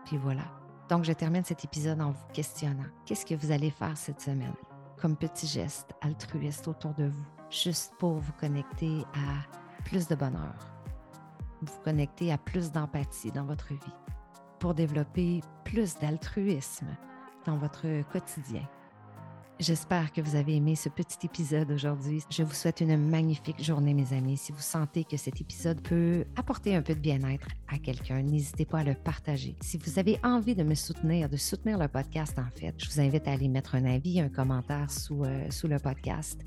Puis 0.05 0.17
voilà. 0.17 0.45
Donc, 0.89 1.03
je 1.03 1.11
termine 1.11 1.43
cet 1.43 1.65
épisode 1.65 1.99
en 1.99 2.11
vous 2.11 2.27
questionnant. 2.31 2.85
Qu'est-ce 3.05 3.25
que 3.25 3.35
vous 3.35 3.51
allez 3.51 3.71
faire 3.71 3.97
cette 3.97 4.21
semaine? 4.21 4.53
Comme 4.99 5.15
petit 5.15 5.47
geste 5.47 5.93
altruiste 6.01 6.67
autour 6.67 6.93
de 6.95 7.05
vous, 7.05 7.25
juste 7.49 7.93
pour 7.99 8.13
vous 8.15 8.33
connecter 8.39 9.03
à 9.13 9.83
plus 9.83 10.07
de 10.07 10.15
bonheur, 10.15 10.55
vous 11.61 11.79
connecter 11.83 12.31
à 12.31 12.37
plus 12.37 12.71
d'empathie 12.71 13.31
dans 13.31 13.45
votre 13.45 13.69
vie, 13.69 13.95
pour 14.59 14.73
développer 14.73 15.41
plus 15.63 15.97
d'altruisme 15.97 16.87
dans 17.45 17.57
votre 17.57 18.01
quotidien. 18.11 18.67
J'espère 19.59 20.13
que 20.13 20.21
vous 20.21 20.35
avez 20.35 20.55
aimé 20.57 20.75
ce 20.75 20.87
petit 20.87 21.17
épisode 21.23 21.71
aujourd'hui. 21.71 22.21
Je 22.29 22.43
vous 22.43 22.53
souhaite 22.53 22.79
une 22.79 22.95
magnifique 22.95 23.63
journée, 23.63 23.95
mes 23.95 24.13
amis. 24.13 24.37
Si 24.37 24.51
vous 24.51 24.61
sentez 24.61 25.03
que 25.03 25.17
cet 25.17 25.41
épisode 25.41 25.81
peut 25.81 26.25
apporter 26.35 26.75
un 26.75 26.83
peu 26.83 26.93
de 26.93 26.99
bien-être 26.99 27.47
à 27.67 27.79
quelqu'un, 27.79 28.21
n'hésitez 28.21 28.65
pas 28.65 28.79
à 28.79 28.83
le 28.83 28.93
partager. 28.93 29.55
Si 29.61 29.79
vous 29.79 29.97
avez 29.97 30.19
envie 30.23 30.53
de 30.53 30.61
me 30.61 30.75
soutenir, 30.75 31.27
de 31.27 31.37
soutenir 31.37 31.79
le 31.79 31.87
podcast, 31.87 32.37
en 32.37 32.51
fait, 32.55 32.75
je 32.77 32.87
vous 32.87 32.99
invite 32.99 33.27
à 33.27 33.31
aller 33.31 33.47
mettre 33.47 33.73
un 33.73 33.85
avis, 33.85 34.21
un 34.21 34.29
commentaire 34.29 34.91
sous, 34.91 35.23
euh, 35.23 35.47
le 35.63 35.79
podcast. 35.79 36.39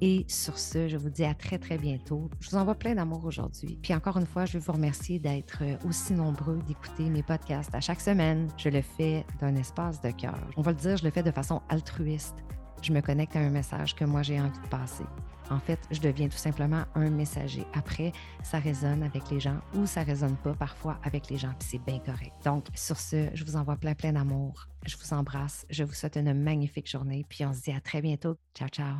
Et 0.00 0.24
sur 0.28 0.58
ce, 0.58 0.88
je 0.88 0.96
vous 0.96 1.10
dis 1.10 1.24
à 1.24 1.34
très, 1.34 1.58
très 1.58 1.78
bientôt. 1.78 2.30
Je 2.40 2.50
vous 2.50 2.56
envoie 2.56 2.74
plein 2.74 2.94
d'amour 2.94 3.24
aujourd'hui. 3.24 3.78
Puis 3.82 3.94
encore 3.94 4.16
une 4.18 4.26
fois, 4.26 4.44
je 4.44 4.58
veux 4.58 4.64
vous 4.64 4.72
remercier 4.72 5.18
d'être 5.18 5.58
euh, 5.62 5.76
aussi 5.86 6.12
nombreux, 6.12 6.58
d'écouter 6.66 7.04
mes 7.04 7.22
podcasts 7.22 7.74
à 7.74 7.80
chaque 7.80 8.00
semaine. 8.00 8.48
Je 8.56 8.68
le 8.68 8.82
fais 8.82 9.24
d'un 9.40 9.56
espace 9.56 10.00
de 10.00 10.10
cœur. 10.10 10.38
On 10.56 10.62
va 10.62 10.72
le 10.72 10.78
dire, 10.78 10.96
je 10.96 11.04
le 11.04 11.10
fais 11.10 11.22
de 11.22 11.30
façon 11.30 11.62
altruiste 11.68 12.36
je 12.84 12.92
me 12.92 13.00
connecte 13.00 13.34
à 13.34 13.40
un 13.40 13.50
message 13.50 13.94
que 13.94 14.04
moi 14.04 14.22
j'ai 14.22 14.38
envie 14.38 14.60
de 14.60 14.68
passer. 14.68 15.04
En 15.50 15.58
fait, 15.58 15.78
je 15.90 16.00
deviens 16.00 16.28
tout 16.28 16.38
simplement 16.38 16.84
un 16.94 17.10
messager. 17.10 17.64
Après, 17.74 18.12
ça 18.42 18.58
résonne 18.58 19.02
avec 19.02 19.30
les 19.30 19.40
gens 19.40 19.58
ou 19.74 19.86
ça 19.86 20.02
résonne 20.02 20.36
pas 20.36 20.54
parfois 20.54 20.98
avec 21.02 21.28
les 21.28 21.36
gens, 21.36 21.52
puis 21.58 21.68
c'est 21.72 21.84
bien 21.84 21.98
correct. 21.98 22.32
Donc, 22.44 22.66
sur 22.74 22.98
ce, 22.98 23.28
je 23.34 23.44
vous 23.44 23.56
envoie 23.56 23.76
plein, 23.76 23.94
plein 23.94 24.12
d'amour. 24.12 24.68
Je 24.86 24.96
vous 24.96 25.12
embrasse. 25.12 25.66
Je 25.68 25.84
vous 25.84 25.92
souhaite 25.92 26.16
une 26.16 26.32
magnifique 26.32 26.90
journée, 26.90 27.26
puis 27.28 27.44
on 27.44 27.52
se 27.52 27.62
dit 27.62 27.72
à 27.72 27.80
très 27.80 28.00
bientôt. 28.00 28.36
Ciao, 28.54 28.68
ciao. 28.68 28.96